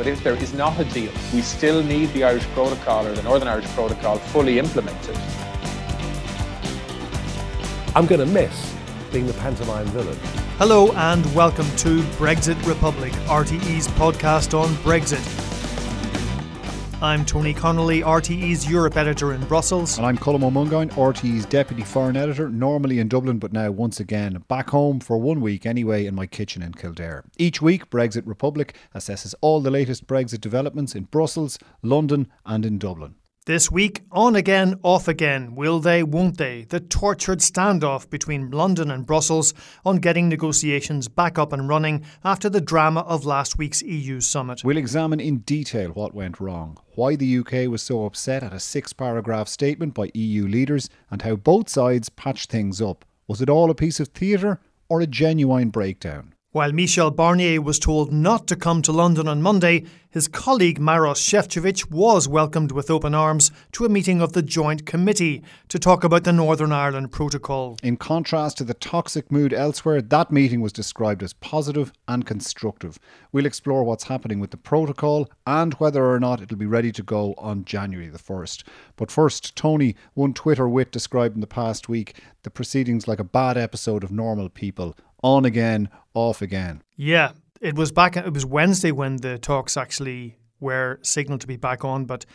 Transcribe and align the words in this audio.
But 0.00 0.06
if 0.06 0.24
there 0.24 0.34
is 0.36 0.54
not 0.54 0.80
a 0.80 0.84
deal, 0.84 1.12
we 1.34 1.42
still 1.42 1.82
need 1.82 2.10
the 2.14 2.24
Irish 2.24 2.44
Protocol 2.54 3.06
or 3.06 3.12
the 3.12 3.22
Northern 3.22 3.48
Irish 3.48 3.66
Protocol 3.74 4.16
fully 4.16 4.58
implemented. 4.58 5.14
I'm 7.94 8.06
going 8.06 8.20
to 8.20 8.24
miss 8.24 8.74
being 9.12 9.26
the 9.26 9.34
pantomime 9.34 9.84
villain. 9.88 10.16
Hello 10.56 10.90
and 10.92 11.34
welcome 11.34 11.66
to 11.76 12.00
Brexit 12.16 12.66
Republic, 12.66 13.12
RTE's 13.26 13.88
podcast 13.88 14.58
on 14.58 14.70
Brexit. 14.76 15.49
I'm 17.02 17.24
Tony 17.24 17.54
Connolly, 17.54 18.02
RTE's 18.02 18.68
Europe 18.68 18.98
editor 18.98 19.32
in 19.32 19.42
Brussels. 19.46 19.96
And 19.96 20.06
I'm 20.06 20.18
Colm 20.18 20.42
Ó 20.42 20.50
Mongáin, 20.50 20.90
RTE's 20.90 21.46
deputy 21.46 21.82
foreign 21.82 22.14
editor, 22.14 22.50
normally 22.50 22.98
in 22.98 23.08
Dublin, 23.08 23.38
but 23.38 23.54
now 23.54 23.70
once 23.70 24.00
again 24.00 24.44
back 24.48 24.68
home 24.68 25.00
for 25.00 25.16
one 25.16 25.40
week 25.40 25.64
anyway 25.64 26.04
in 26.04 26.14
my 26.14 26.26
kitchen 26.26 26.62
in 26.62 26.74
Kildare. 26.74 27.24
Each 27.38 27.62
week, 27.62 27.88
Brexit 27.88 28.24
Republic 28.26 28.76
assesses 28.94 29.34
all 29.40 29.62
the 29.62 29.70
latest 29.70 30.06
Brexit 30.06 30.42
developments 30.42 30.94
in 30.94 31.04
Brussels, 31.04 31.58
London, 31.82 32.28
and 32.44 32.66
in 32.66 32.76
Dublin. 32.76 33.14
This 33.50 33.68
week, 33.68 34.02
on 34.12 34.36
again, 34.36 34.76
off 34.84 35.08
again. 35.08 35.56
Will 35.56 35.80
they, 35.80 36.04
won't 36.04 36.38
they? 36.38 36.66
The 36.68 36.78
tortured 36.78 37.40
standoff 37.40 38.08
between 38.08 38.52
London 38.52 38.92
and 38.92 39.04
Brussels 39.04 39.54
on 39.84 39.96
getting 39.96 40.28
negotiations 40.28 41.08
back 41.08 41.36
up 41.36 41.52
and 41.52 41.68
running 41.68 42.04
after 42.22 42.48
the 42.48 42.60
drama 42.60 43.00
of 43.00 43.26
last 43.26 43.58
week's 43.58 43.82
EU 43.82 44.20
summit. 44.20 44.62
We'll 44.62 44.76
examine 44.76 45.18
in 45.18 45.38
detail 45.38 45.90
what 45.90 46.14
went 46.14 46.38
wrong, 46.38 46.78
why 46.94 47.16
the 47.16 47.38
UK 47.38 47.68
was 47.68 47.82
so 47.82 48.04
upset 48.04 48.44
at 48.44 48.52
a 48.52 48.60
six 48.60 48.92
paragraph 48.92 49.48
statement 49.48 49.94
by 49.94 50.12
EU 50.14 50.46
leaders, 50.46 50.88
and 51.10 51.22
how 51.22 51.34
both 51.34 51.68
sides 51.68 52.08
patched 52.08 52.52
things 52.52 52.80
up. 52.80 53.04
Was 53.26 53.42
it 53.42 53.50
all 53.50 53.68
a 53.68 53.74
piece 53.74 53.98
of 53.98 54.10
theatre 54.10 54.60
or 54.88 55.00
a 55.00 55.08
genuine 55.08 55.70
breakdown? 55.70 56.34
While 56.52 56.72
Michel 56.72 57.12
Barnier 57.12 57.62
was 57.62 57.78
told 57.78 58.12
not 58.12 58.48
to 58.48 58.56
come 58.56 58.82
to 58.82 58.90
London 58.90 59.28
on 59.28 59.40
Monday, 59.40 59.84
his 60.10 60.26
colleague 60.26 60.80
Maros 60.80 61.20
Sefcovic 61.20 61.88
was 61.88 62.26
welcomed 62.26 62.72
with 62.72 62.90
open 62.90 63.14
arms 63.14 63.52
to 63.70 63.84
a 63.84 63.88
meeting 63.88 64.20
of 64.20 64.32
the 64.32 64.42
Joint 64.42 64.84
Committee 64.84 65.42
to 65.68 65.78
talk 65.78 66.02
about 66.02 66.24
the 66.24 66.32
Northern 66.32 66.72
Ireland 66.72 67.12
Protocol. 67.12 67.76
In 67.82 67.96
contrast 67.96 68.58
to 68.58 68.64
the 68.64 68.74
toxic 68.74 69.30
mood 69.30 69.52
elsewhere, 69.52 70.02
that 70.02 70.32
meeting 70.32 70.60
was 70.60 70.72
described 70.72 71.22
as 71.22 71.34
positive 71.34 71.92
and 72.08 72.26
constructive. 72.26 72.98
We'll 73.30 73.46
explore 73.46 73.84
what's 73.84 74.04
happening 74.04 74.40
with 74.40 74.50
the 74.50 74.56
protocol 74.56 75.30
and 75.46 75.74
whether 75.74 76.04
or 76.04 76.18
not 76.18 76.42
it'll 76.42 76.56
be 76.56 76.66
ready 76.66 76.90
to 76.90 77.02
go 77.04 77.34
on 77.38 77.64
January 77.64 78.08
the 78.08 78.18
1st. 78.18 78.64
But 78.96 79.12
first, 79.12 79.54
Tony, 79.54 79.94
one 80.14 80.34
Twitter 80.34 80.68
wit 80.68 80.90
described 80.90 81.36
in 81.36 81.40
the 81.40 81.46
past 81.46 81.88
week 81.88 82.16
the 82.42 82.50
proceedings 82.50 83.06
like 83.06 83.20
a 83.20 83.24
bad 83.24 83.56
episode 83.56 84.02
of 84.02 84.10
Normal 84.10 84.48
People 84.48 84.96
on 85.22 85.44
again, 85.44 85.88
off 86.14 86.42
again. 86.42 86.82
Yeah, 86.96 87.32
it 87.60 87.76
was 87.76 87.92
back. 87.92 88.16
It 88.16 88.32
was 88.32 88.46
Wednesday 88.46 88.92
when 88.92 89.16
the 89.16 89.38
talks 89.38 89.76
actually 89.76 90.36
were 90.60 90.98
signaled 91.02 91.40
to 91.42 91.46
be 91.46 91.56
back 91.56 91.84
on, 91.84 92.04
but 92.04 92.26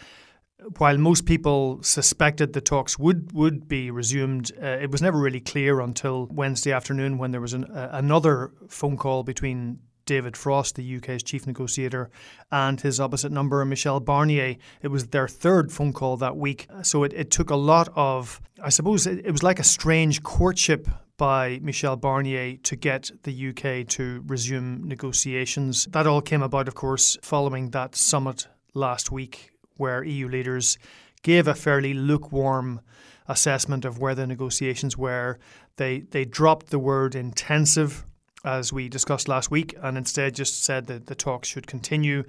while 0.77 0.97
most 0.97 1.25
people 1.25 1.81
suspected 1.83 2.53
the 2.53 2.61
talks 2.61 2.97
would 2.97 3.31
would 3.33 3.67
be 3.67 3.91
resumed, 3.91 4.51
uh, 4.61 4.65
it 4.65 4.91
was 4.91 5.01
never 5.01 5.19
really 5.19 5.41
clear 5.41 5.81
until 5.81 6.27
Wednesday 6.27 6.71
afternoon 6.71 7.17
when 7.17 7.31
there 7.31 7.41
was 7.41 7.53
an, 7.53 7.65
uh, 7.65 7.89
another 7.91 8.51
phone 8.69 8.97
call 8.97 9.23
between 9.23 9.79
David 10.05 10.37
Frost, 10.37 10.75
the 10.75 10.97
UK's 10.97 11.23
chief 11.23 11.47
negotiator, 11.47 12.09
and 12.51 12.79
his 12.79 12.99
opposite 12.99 13.31
number, 13.31 13.65
Michel 13.65 13.99
Barnier. 13.99 14.57
It 14.81 14.89
was 14.89 15.07
their 15.07 15.27
third 15.27 15.71
phone 15.71 15.93
call 15.93 16.17
that 16.17 16.37
week. 16.37 16.67
So 16.83 17.03
it, 17.03 17.13
it 17.13 17.31
took 17.31 17.49
a 17.49 17.55
lot 17.55 17.89
of, 17.95 18.39
I 18.61 18.69
suppose, 18.69 19.07
it, 19.07 19.25
it 19.25 19.31
was 19.31 19.41
like 19.41 19.59
a 19.59 19.63
strange 19.63 20.21
courtship 20.21 20.87
by 21.17 21.59
Michel 21.61 21.97
Barnier 21.97 22.57
to 22.63 22.75
get 22.75 23.11
the 23.23 23.49
UK 23.49 23.87
to 23.89 24.23
resume 24.27 24.87
negotiations. 24.87 25.85
That 25.91 26.07
all 26.07 26.21
came 26.21 26.41
about, 26.41 26.67
of 26.67 26.75
course, 26.75 27.17
following 27.21 27.69
that 27.71 27.95
summit 27.95 28.47
last 28.73 29.11
week 29.11 29.51
where 29.77 30.03
EU 30.03 30.27
leaders 30.27 30.77
gave 31.21 31.47
a 31.47 31.55
fairly 31.55 31.93
lukewarm 31.93 32.81
assessment 33.27 33.85
of 33.85 33.99
where 33.99 34.15
the 34.15 34.27
negotiations 34.27 34.97
were. 34.97 35.39
They 35.77 36.01
they 36.01 36.25
dropped 36.25 36.69
the 36.69 36.79
word 36.79 37.15
intensive 37.15 38.05
as 38.45 38.71
we 38.71 38.87
discussed 38.87 39.27
last 39.27 39.51
week, 39.51 39.75
and 39.81 39.97
instead 39.97 40.35
just 40.35 40.63
said 40.63 40.87
that 40.87 41.07
the 41.07 41.15
talks 41.15 41.47
should 41.47 41.67
continue. 41.67 42.23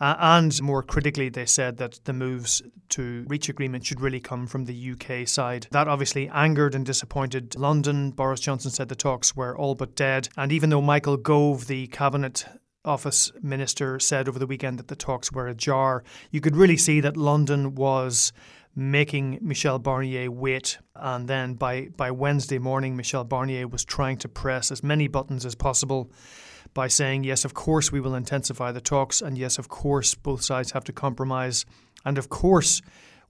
Uh, 0.00 0.14
and 0.18 0.60
more 0.62 0.82
critically, 0.82 1.28
they 1.28 1.46
said 1.46 1.78
that 1.78 1.98
the 2.04 2.12
moves 2.12 2.62
to 2.90 3.24
reach 3.26 3.48
agreement 3.48 3.86
should 3.86 4.00
really 4.00 4.20
come 4.20 4.46
from 4.46 4.66
the 4.66 4.92
UK 4.92 5.26
side. 5.26 5.66
That 5.70 5.88
obviously 5.88 6.28
angered 6.28 6.74
and 6.74 6.84
disappointed 6.84 7.56
London. 7.56 8.10
Boris 8.10 8.40
Johnson 8.40 8.70
said 8.70 8.88
the 8.88 8.94
talks 8.94 9.34
were 9.34 9.56
all 9.56 9.74
but 9.74 9.96
dead. 9.96 10.28
And 10.36 10.52
even 10.52 10.70
though 10.70 10.82
Michael 10.82 11.16
Gove, 11.16 11.66
the 11.66 11.86
cabinet 11.88 12.44
office 12.84 13.32
minister, 13.40 13.98
said 13.98 14.28
over 14.28 14.38
the 14.38 14.46
weekend 14.46 14.78
that 14.78 14.88
the 14.88 14.96
talks 14.96 15.32
were 15.32 15.48
ajar, 15.48 16.02
you 16.30 16.40
could 16.40 16.56
really 16.56 16.76
see 16.76 17.00
that 17.00 17.16
London 17.16 17.74
was 17.74 18.32
making 18.74 19.38
Michel 19.42 19.78
Barnier 19.78 20.30
wait. 20.30 20.78
And 20.94 21.28
then 21.28 21.54
by, 21.54 21.88
by 21.96 22.10
Wednesday 22.10 22.58
morning, 22.58 22.96
Michel 22.96 23.24
Barnier 23.24 23.70
was 23.70 23.84
trying 23.84 24.16
to 24.18 24.28
press 24.28 24.70
as 24.70 24.82
many 24.82 25.08
buttons 25.08 25.44
as 25.44 25.54
possible 25.54 26.10
by 26.74 26.88
saying, 26.88 27.24
yes, 27.24 27.44
of 27.44 27.54
course, 27.54 27.92
we 27.92 28.00
will 28.00 28.14
intensify 28.14 28.72
the 28.72 28.80
talks. 28.80 29.20
And 29.20 29.36
yes, 29.36 29.58
of 29.58 29.68
course, 29.68 30.14
both 30.14 30.42
sides 30.42 30.72
have 30.72 30.84
to 30.84 30.92
compromise. 30.92 31.66
And 32.04 32.16
of 32.18 32.28
course, 32.28 32.80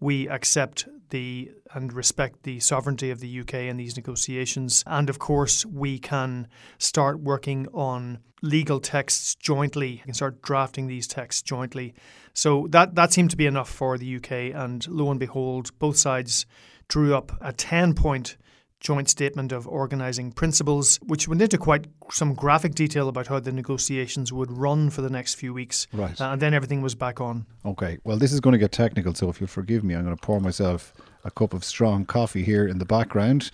we 0.03 0.29
accept 0.29 0.89
the 1.11 1.53
and 1.75 1.93
respect 1.93 2.43
the 2.43 2.59
sovereignty 2.59 3.11
of 3.11 3.21
the 3.21 3.41
UK 3.41 3.55
in 3.55 3.77
these 3.77 3.97
negotiations. 3.97 4.83
And 4.87 5.09
of 5.09 5.19
course, 5.19 5.65
we 5.65 5.99
can 6.01 6.49
start 6.79 7.21
working 7.21 7.69
on 7.73 8.19
legal 8.43 8.81
texts 8.81 9.37
jointly. 9.37 9.91
We 9.91 9.99
can 9.99 10.15
start 10.15 10.43
drafting 10.43 10.89
these 10.89 11.07
texts 11.07 11.43
jointly. 11.43 11.95
So 12.35 12.67
that 12.71 12.97
that 12.97 13.13
seemed 13.13 13.31
to 13.31 13.37
be 13.37 13.47
enough 13.47 13.71
for 13.71 13.97
the 13.97 14.17
UK. 14.17 14.33
And 14.55 14.87
lo 14.89 15.09
and 15.11 15.21
behold, 15.21 15.71
both 15.79 15.97
sides 15.97 16.47
drew 16.89 17.15
up 17.15 17.39
a 17.41 17.53
ten 17.53 17.95
point 17.95 18.37
joint 18.82 19.09
statement 19.09 19.53
of 19.53 19.66
organising 19.66 20.32
principles, 20.32 20.98
which 21.06 21.28
went 21.28 21.41
into 21.41 21.56
quite 21.56 21.87
some 22.10 22.34
graphic 22.34 22.75
detail 22.75 23.09
about 23.09 23.28
how 23.28 23.38
the 23.41 23.53
negotiations 23.53 24.32
would 24.32 24.50
run 24.50 24.91
for 24.91 25.03
the 25.03 25.10
next 25.10 25.34
few 25.34 25.54
weeks. 25.54 25.87
Right. 25.93 26.20
Uh, 26.20 26.32
and 26.32 26.43
then 26.43 26.53
everything 26.53 26.82
was 26.82 26.94
back 26.94 27.21
on. 27.21 27.47
Okay. 27.65 27.98
Well, 28.04 28.19
this 28.19 28.32
is 28.32 28.41
going 28.41 28.53
to 28.53 28.59
get 28.59 28.72
technical, 28.72 29.15
so 29.15 29.28
if 29.28 29.41
you'll 29.41 29.47
forgive 29.47 29.84
me, 29.84 29.94
I'm 29.94 30.04
going 30.04 30.16
to 30.16 30.21
pour 30.21 30.41
myself 30.41 30.92
a 31.25 31.31
cup 31.31 31.54
of 31.54 31.65
strong 31.65 32.04
coffee 32.04 32.42
here 32.42 32.66
in 32.66 32.78
the 32.78 32.84
background. 32.84 33.50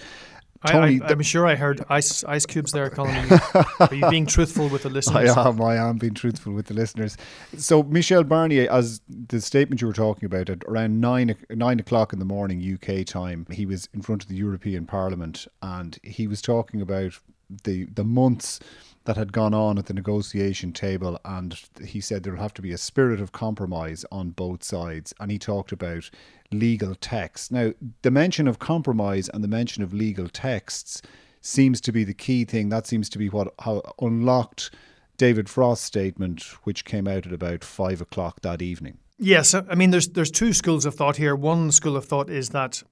Tony, 0.66 1.00
I, 1.00 1.12
am 1.12 1.22
sure 1.22 1.46
I 1.46 1.54
heard 1.54 1.84
ice 1.88 2.24
ice 2.24 2.44
cubes 2.44 2.72
there, 2.72 2.90
Colm. 2.90 3.08
Are 3.80 3.94
you 3.94 4.10
being 4.10 4.26
truthful 4.26 4.68
with 4.68 4.82
the 4.82 4.88
listeners? 4.90 5.30
I 5.30 5.48
am. 5.48 5.62
I 5.62 5.76
am 5.76 5.98
being 5.98 6.14
truthful 6.14 6.52
with 6.52 6.66
the 6.66 6.74
listeners. 6.74 7.16
So 7.56 7.84
Michel 7.84 8.24
Barnier, 8.24 8.68
as 8.68 9.00
the 9.08 9.40
statement 9.40 9.80
you 9.80 9.86
were 9.86 9.92
talking 9.92 10.26
about, 10.26 10.50
at 10.50 10.64
around 10.64 11.00
nine 11.00 11.36
nine 11.50 11.78
o'clock 11.78 12.12
in 12.12 12.18
the 12.18 12.24
morning 12.24 12.60
UK 12.60 13.06
time, 13.06 13.46
he 13.50 13.66
was 13.66 13.88
in 13.94 14.02
front 14.02 14.22
of 14.22 14.28
the 14.28 14.36
European 14.36 14.84
Parliament 14.84 15.46
and 15.62 15.98
he 16.02 16.26
was 16.26 16.42
talking 16.42 16.80
about 16.80 17.18
the 17.64 17.84
the 17.84 18.04
months 18.04 18.58
that 19.08 19.16
had 19.16 19.32
gone 19.32 19.54
on 19.54 19.78
at 19.78 19.86
the 19.86 19.94
negotiation 19.94 20.70
table, 20.70 21.18
and 21.24 21.58
he 21.82 21.98
said 21.98 22.22
there 22.22 22.34
will 22.34 22.42
have 22.42 22.52
to 22.52 22.60
be 22.60 22.72
a 22.72 22.78
spirit 22.78 23.22
of 23.22 23.32
compromise 23.32 24.04
on 24.12 24.28
both 24.28 24.62
sides. 24.62 25.14
And 25.18 25.30
he 25.30 25.38
talked 25.38 25.72
about 25.72 26.10
legal 26.52 26.94
texts. 26.94 27.50
Now, 27.50 27.72
the 28.02 28.10
mention 28.10 28.46
of 28.46 28.58
compromise 28.58 29.30
and 29.30 29.42
the 29.42 29.48
mention 29.48 29.82
of 29.82 29.94
legal 29.94 30.28
texts 30.28 31.00
seems 31.40 31.80
to 31.80 31.90
be 31.90 32.04
the 32.04 32.12
key 32.12 32.44
thing. 32.44 32.68
That 32.68 32.86
seems 32.86 33.08
to 33.08 33.18
be 33.18 33.30
what 33.30 33.54
unlocked 33.98 34.74
David 35.16 35.48
Frost's 35.48 35.86
statement, 35.86 36.42
which 36.64 36.84
came 36.84 37.08
out 37.08 37.26
at 37.26 37.32
about 37.32 37.64
five 37.64 38.02
o'clock 38.02 38.42
that 38.42 38.60
evening. 38.60 38.98
Yes, 39.18 39.54
I 39.54 39.74
mean 39.74 39.90
there's 39.90 40.08
there's 40.08 40.30
two 40.30 40.52
schools 40.52 40.84
of 40.84 40.94
thought 40.94 41.16
here. 41.16 41.34
One 41.34 41.72
school 41.72 41.96
of 41.96 42.04
thought 42.04 42.28
is 42.28 42.50
that 42.50 42.82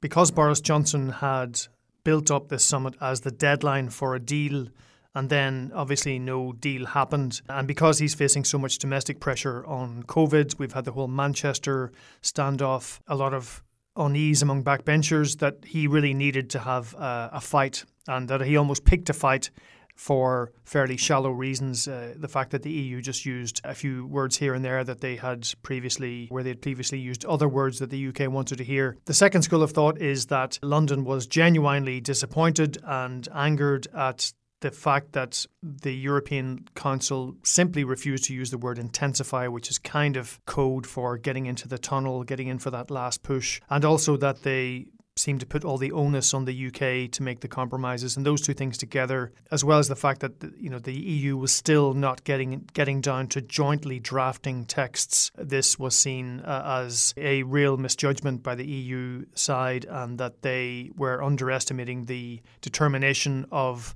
because 0.00 0.30
Boris 0.30 0.62
Johnson 0.62 1.10
had 1.10 1.60
built 2.02 2.30
up 2.30 2.48
this 2.48 2.64
summit 2.64 2.94
as 2.98 3.20
the 3.20 3.30
deadline 3.30 3.90
for 3.90 4.14
a 4.14 4.20
deal 4.20 4.68
and 5.16 5.30
then 5.30 5.72
obviously 5.74 6.18
no 6.18 6.52
deal 6.52 6.84
happened. 6.84 7.40
And 7.48 7.66
because 7.66 7.98
he's 7.98 8.14
facing 8.14 8.44
so 8.44 8.58
much 8.58 8.78
domestic 8.78 9.18
pressure 9.18 9.64
on 9.64 10.02
COVID, 10.02 10.58
we've 10.58 10.74
had 10.74 10.84
the 10.84 10.92
whole 10.92 11.08
Manchester 11.08 11.90
standoff, 12.22 13.00
a 13.08 13.16
lot 13.16 13.32
of 13.32 13.64
unease 13.96 14.42
among 14.42 14.62
backbenchers 14.62 15.38
that 15.38 15.64
he 15.64 15.86
really 15.86 16.12
needed 16.12 16.50
to 16.50 16.58
have 16.58 16.94
a 16.98 17.40
fight 17.40 17.86
and 18.06 18.28
that 18.28 18.42
he 18.42 18.58
almost 18.58 18.84
picked 18.84 19.08
a 19.08 19.14
fight 19.14 19.50
for 19.94 20.52
fairly 20.66 20.98
shallow 20.98 21.30
reasons. 21.30 21.88
Uh, 21.88 22.12
the 22.14 22.28
fact 22.28 22.50
that 22.50 22.62
the 22.62 22.70
EU 22.70 23.00
just 23.00 23.24
used 23.24 23.62
a 23.64 23.74
few 23.74 24.06
words 24.06 24.36
here 24.36 24.52
and 24.52 24.62
there 24.62 24.84
that 24.84 25.00
they 25.00 25.16
had 25.16 25.48
previously, 25.62 26.26
where 26.28 26.42
they 26.42 26.50
had 26.50 26.60
previously 26.60 26.98
used 26.98 27.24
other 27.24 27.48
words 27.48 27.78
that 27.78 27.88
the 27.88 28.08
UK 28.08 28.30
wanted 28.30 28.58
to 28.58 28.64
hear. 28.64 28.98
The 29.06 29.14
second 29.14 29.40
school 29.40 29.62
of 29.62 29.70
thought 29.70 29.96
is 29.96 30.26
that 30.26 30.58
London 30.60 31.04
was 31.04 31.26
genuinely 31.26 32.02
disappointed 32.02 32.76
and 32.84 33.26
angered 33.34 33.86
at 33.94 34.34
the 34.66 34.72
fact 34.72 35.12
that 35.12 35.46
the 35.62 35.94
European 35.94 36.66
Council 36.74 37.36
simply 37.44 37.84
refused 37.84 38.24
to 38.24 38.34
use 38.34 38.50
the 38.50 38.58
word 38.58 38.78
intensify, 38.80 39.46
which 39.46 39.70
is 39.70 39.78
kind 39.78 40.16
of 40.16 40.44
code 40.44 40.86
for 40.88 41.16
getting 41.16 41.46
into 41.46 41.68
the 41.68 41.78
tunnel, 41.78 42.24
getting 42.24 42.48
in 42.48 42.58
for 42.58 42.72
that 42.72 42.90
last 42.90 43.22
push, 43.22 43.60
and 43.70 43.84
also 43.84 44.16
that 44.16 44.42
they 44.42 44.86
seem 45.16 45.38
to 45.38 45.46
put 45.46 45.64
all 45.64 45.78
the 45.78 45.92
onus 45.92 46.34
on 46.34 46.44
the 46.46 46.66
UK 46.66 47.10
to 47.10 47.22
make 47.22 47.40
the 47.40 47.48
compromises, 47.48 48.16
and 48.16 48.26
those 48.26 48.42
two 48.42 48.54
things 48.54 48.76
together, 48.76 49.32
as 49.52 49.64
well 49.64 49.78
as 49.78 49.86
the 49.86 49.94
fact 49.94 50.20
that 50.20 50.32
you 50.58 50.68
know 50.68 50.80
the 50.80 50.92
EU 50.92 51.36
was 51.36 51.52
still 51.52 51.94
not 51.94 52.24
getting 52.24 52.68
getting 52.74 53.00
down 53.00 53.28
to 53.28 53.40
jointly 53.40 54.00
drafting 54.00 54.64
texts. 54.64 55.30
This 55.36 55.78
was 55.78 55.96
seen 55.96 56.40
uh, 56.40 56.82
as 56.82 57.14
a 57.16 57.44
real 57.44 57.76
misjudgment 57.76 58.42
by 58.42 58.56
the 58.56 58.66
EU 58.66 59.24
side, 59.34 59.86
and 59.88 60.18
that 60.18 60.42
they 60.42 60.90
were 60.96 61.22
underestimating 61.22 62.06
the 62.06 62.42
determination 62.60 63.46
of 63.52 63.94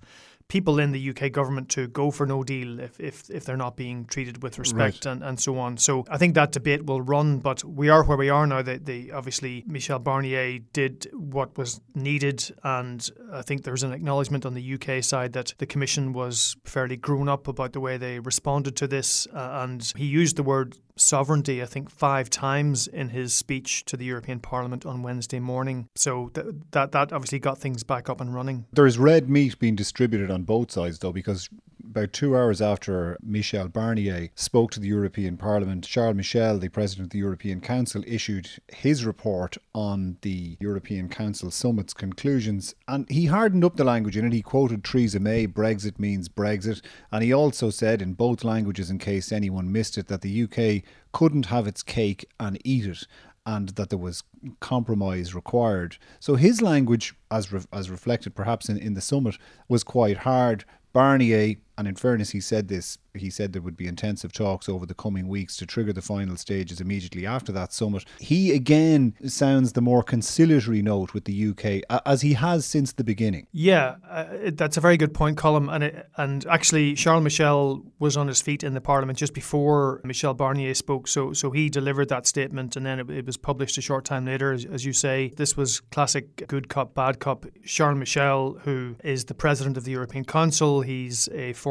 people 0.50 0.80
in 0.80 0.90
the 0.90 1.10
UK 1.10 1.30
government 1.32 1.68
to 1.70 1.86
go 1.86 2.10
for 2.10 2.26
no 2.26 2.42
deal 2.42 2.80
if, 2.80 2.98
if, 3.00 3.30
if 3.30 3.44
they're 3.44 3.56
not 3.56 3.76
being 3.76 4.04
treated 4.04 4.42
with 4.42 4.58
respect 4.58 5.06
right. 5.06 5.12
and, 5.12 5.22
and 5.22 5.40
so 5.40 5.56
on. 5.58 5.78
So 5.78 6.04
I 6.10 6.18
think 6.18 6.34
that 6.34 6.50
debate 6.52 6.84
will 6.84 7.00
run, 7.00 7.38
but 7.38 7.64
we 7.64 7.88
are 7.88 8.04
where 8.04 8.18
we 8.18 8.28
are 8.28 8.46
now. 8.46 8.60
They, 8.60 8.76
they 8.76 9.10
obviously 9.10 9.64
Michel 9.66 10.00
Barnier 10.00 10.60
did 10.72 11.08
what 11.14 11.56
was 11.56 11.80
needed, 11.94 12.44
and 12.64 13.08
I 13.32 13.42
think 13.42 13.62
there's 13.62 13.84
an 13.84 13.92
acknowledgement 13.92 14.44
on 14.44 14.54
the 14.54 14.74
UK 14.74 15.02
side 15.04 15.32
that 15.34 15.54
the 15.58 15.66
Commission 15.66 16.12
was 16.12 16.56
fairly 16.64 16.96
grown 16.96 17.28
up 17.28 17.46
about 17.46 17.72
the 17.72 17.80
way 17.80 17.96
they 17.96 18.18
responded 18.18 18.76
to 18.76 18.88
this, 18.88 19.28
uh, 19.32 19.60
and 19.62 19.92
he 19.96 20.04
used 20.04 20.34
the 20.36 20.42
word 20.42 20.76
sovereignty, 21.00 21.62
I 21.62 21.66
think, 21.66 21.90
five 21.90 22.30
times 22.30 22.86
in 22.86 23.10
his 23.10 23.32
speech 23.32 23.84
to 23.86 23.96
the 23.96 24.04
European 24.04 24.40
Parliament 24.40 24.86
on 24.86 25.02
Wednesday 25.02 25.40
morning. 25.40 25.88
So 25.94 26.28
th- 26.34 26.46
that 26.72 26.92
that 26.92 27.12
obviously 27.12 27.38
got 27.38 27.58
things 27.58 27.82
back 27.82 28.08
up 28.08 28.20
and 28.20 28.34
running. 28.34 28.66
There 28.72 28.86
is 28.86 28.98
red 28.98 29.28
meat 29.28 29.58
being 29.58 29.76
distributed 29.76 30.30
on 30.30 30.42
both 30.42 30.70
sides, 30.70 30.98
though, 30.98 31.12
because 31.12 31.48
about 31.90 32.12
two 32.12 32.36
hours 32.36 32.62
after 32.62 33.18
Michel 33.20 33.68
Barnier 33.68 34.30
spoke 34.36 34.70
to 34.72 34.80
the 34.80 34.88
European 34.88 35.36
Parliament, 35.36 35.84
Charles 35.84 36.14
Michel, 36.14 36.58
the 36.58 36.68
President 36.68 37.06
of 37.06 37.10
the 37.10 37.18
European 37.18 37.60
Council, 37.60 38.04
issued 38.06 38.48
his 38.68 39.04
report 39.04 39.56
on 39.74 40.16
the 40.22 40.56
European 40.60 41.08
Council 41.08 41.50
summit's 41.50 41.92
conclusions. 41.92 42.74
And 42.86 43.10
he 43.10 43.26
hardened 43.26 43.64
up 43.64 43.76
the 43.76 43.84
language 43.84 44.16
in 44.16 44.24
it. 44.24 44.32
He 44.32 44.42
quoted 44.42 44.84
Theresa 44.84 45.18
May, 45.18 45.48
Brexit 45.48 45.98
means 45.98 46.28
Brexit. 46.28 46.80
And 47.10 47.24
he 47.24 47.32
also 47.32 47.70
said 47.70 48.00
in 48.00 48.14
both 48.14 48.44
languages, 48.44 48.88
in 48.88 48.98
case 48.98 49.32
anyone 49.32 49.72
missed 49.72 49.98
it, 49.98 50.06
that 50.06 50.20
the 50.22 50.44
UK 50.44 50.84
couldn't 51.12 51.46
have 51.46 51.66
its 51.66 51.82
cake 51.82 52.24
and 52.38 52.58
eat 52.64 52.86
it 52.86 53.06
and 53.46 53.70
that 53.70 53.88
there 53.88 53.98
was 53.98 54.22
compromise 54.60 55.34
required. 55.34 55.96
So 56.20 56.36
his 56.36 56.62
language, 56.62 57.14
as 57.30 57.50
re- 57.52 57.62
as 57.72 57.90
reflected 57.90 58.34
perhaps 58.34 58.68
in, 58.68 58.76
in 58.76 58.94
the 58.94 59.00
summit, 59.00 59.38
was 59.68 59.82
quite 59.82 60.18
hard. 60.18 60.64
Barnier, 60.92 61.56
and 61.80 61.88
in 61.88 61.94
fairness, 61.94 62.28
he 62.28 62.42
said 62.42 62.68
this 62.68 62.98
he 63.14 63.30
said 63.30 63.52
there 63.52 63.62
would 63.62 63.76
be 63.76 63.86
intensive 63.86 64.32
talks 64.32 64.68
over 64.68 64.86
the 64.86 64.94
coming 64.94 65.28
weeks 65.28 65.56
to 65.56 65.66
trigger 65.66 65.92
the 65.92 66.02
final 66.02 66.36
stages 66.36 66.80
immediately 66.80 67.26
after 67.26 67.52
that 67.52 67.72
summit. 67.72 68.04
He 68.18 68.52
again 68.52 69.14
sounds 69.26 69.72
the 69.72 69.80
more 69.80 70.02
conciliatory 70.02 70.82
note 70.82 71.14
with 71.14 71.24
the 71.24 71.48
UK 71.48 72.00
as 72.06 72.22
he 72.22 72.34
has 72.34 72.66
since 72.66 72.92
the 72.92 73.04
beginning. 73.04 73.46
Yeah, 73.52 73.96
uh, 74.08 74.26
that's 74.52 74.76
a 74.76 74.80
very 74.80 74.96
good 74.96 75.14
point, 75.14 75.38
Colm. 75.38 75.72
And 75.72 75.84
it, 75.84 76.08
and 76.16 76.46
actually, 76.46 76.94
Charles 76.94 77.24
Michel 77.24 77.82
was 77.98 78.16
on 78.16 78.28
his 78.28 78.40
feet 78.40 78.62
in 78.62 78.74
the 78.74 78.80
Parliament 78.80 79.18
just 79.18 79.34
before 79.34 80.00
Michel 80.04 80.34
Barnier 80.34 80.74
spoke, 80.74 81.08
so 81.08 81.32
so 81.32 81.50
he 81.50 81.68
delivered 81.68 82.08
that 82.10 82.26
statement, 82.26 82.76
and 82.76 82.84
then 82.84 83.00
it, 83.00 83.10
it 83.10 83.26
was 83.26 83.36
published 83.36 83.78
a 83.78 83.80
short 83.80 84.04
time 84.04 84.26
later, 84.26 84.52
as, 84.52 84.64
as 84.64 84.84
you 84.84 84.92
say. 84.92 85.32
This 85.36 85.56
was 85.56 85.80
classic 85.80 86.46
good 86.46 86.68
cop, 86.68 86.94
bad 86.94 87.18
cop. 87.18 87.46
Charles 87.64 87.98
Michel, 87.98 88.58
who 88.64 88.96
is 89.02 89.24
the 89.24 89.34
president 89.34 89.76
of 89.76 89.84
the 89.84 89.92
European 89.92 90.24
Council, 90.24 90.82
he's 90.82 91.28
a 91.32 91.52
former 91.54 91.69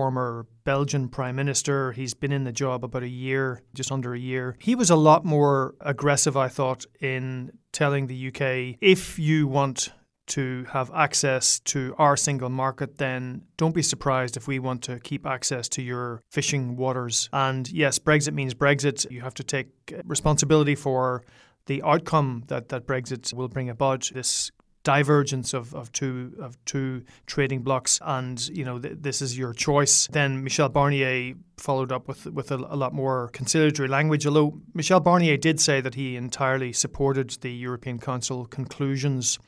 Belgian 0.63 1.09
Prime 1.09 1.35
Minister. 1.35 1.91
He's 1.91 2.13
been 2.13 2.31
in 2.31 2.43
the 2.43 2.51
job 2.51 2.83
about 2.83 3.03
a 3.03 3.09
year, 3.09 3.63
just 3.73 3.91
under 3.91 4.13
a 4.13 4.19
year. 4.19 4.55
He 4.59 4.75
was 4.75 4.89
a 4.89 4.95
lot 4.95 5.25
more 5.25 5.75
aggressive, 5.81 6.37
I 6.37 6.47
thought, 6.47 6.85
in 6.99 7.51
telling 7.71 8.07
the 8.07 8.27
UK 8.27 8.77
if 8.81 9.19
you 9.19 9.47
want 9.47 9.89
to 10.27 10.65
have 10.71 10.91
access 10.93 11.59
to 11.59 11.95
our 11.97 12.15
single 12.15 12.49
market, 12.49 12.97
then 12.97 13.41
don't 13.57 13.73
be 13.73 13.81
surprised 13.81 14.37
if 14.37 14.47
we 14.47 14.59
want 14.59 14.83
to 14.83 14.99
keep 14.99 15.25
access 15.25 15.67
to 15.69 15.81
your 15.81 16.21
fishing 16.29 16.75
waters. 16.75 17.29
And 17.33 17.69
yes, 17.69 17.99
Brexit 17.99 18.33
means 18.33 18.53
Brexit. 18.53 19.09
You 19.11 19.21
have 19.21 19.33
to 19.35 19.43
take 19.43 19.69
responsibility 20.05 20.75
for 20.75 21.23
the 21.65 21.81
outcome 21.83 22.43
that, 22.47 22.69
that 22.69 22.87
Brexit 22.87 23.33
will 23.33 23.47
bring 23.47 23.69
about. 23.69 24.09
This 24.13 24.51
divergence 24.83 25.53
of, 25.53 25.73
of 25.75 25.91
two 25.91 26.33
of 26.39 26.63
two 26.65 27.03
trading 27.25 27.61
blocks, 27.61 27.99
and 28.01 28.47
you 28.49 28.63
know 28.63 28.79
th- 28.79 28.97
this 28.99 29.21
is 29.21 29.37
your 29.37 29.53
choice. 29.53 30.07
Then 30.07 30.43
Michel 30.43 30.69
Barnier 30.69 31.35
followed 31.57 31.91
up 31.91 32.07
with 32.07 32.25
with 32.27 32.51
a, 32.51 32.55
a, 32.55 32.77
lot 32.77 32.93
more 32.93 33.29
conciliatory 33.33 33.89
language. 33.89 34.25
Although 34.25 34.59
Michel 34.73 35.01
Barnier 35.01 35.37
did 35.39 35.59
say 35.59 35.81
that 35.81 35.95
he 35.95 36.15
entirely 36.15 36.73
supported 36.73 37.29
the 37.41 37.51
European 37.51 37.99
Council 37.99 38.45
conclusions. 38.45 39.39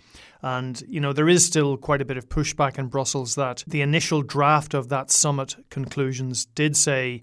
And, 0.43 0.81
you 0.87 0.99
know, 0.99 1.13
there 1.13 1.29
is 1.29 1.45
still 1.45 1.77
quite 1.77 2.01
a 2.01 2.05
bit 2.05 2.17
of 2.17 2.27
pushback 2.27 2.79
in 2.79 2.87
Brussels 2.87 3.35
that 3.35 3.63
the 3.67 3.81
initial 3.81 4.23
draft 4.23 4.73
of 4.73 4.89
that 4.89 5.11
summit 5.11 5.55
conclusions 5.69 6.45
did 6.45 6.75
say 6.75 7.21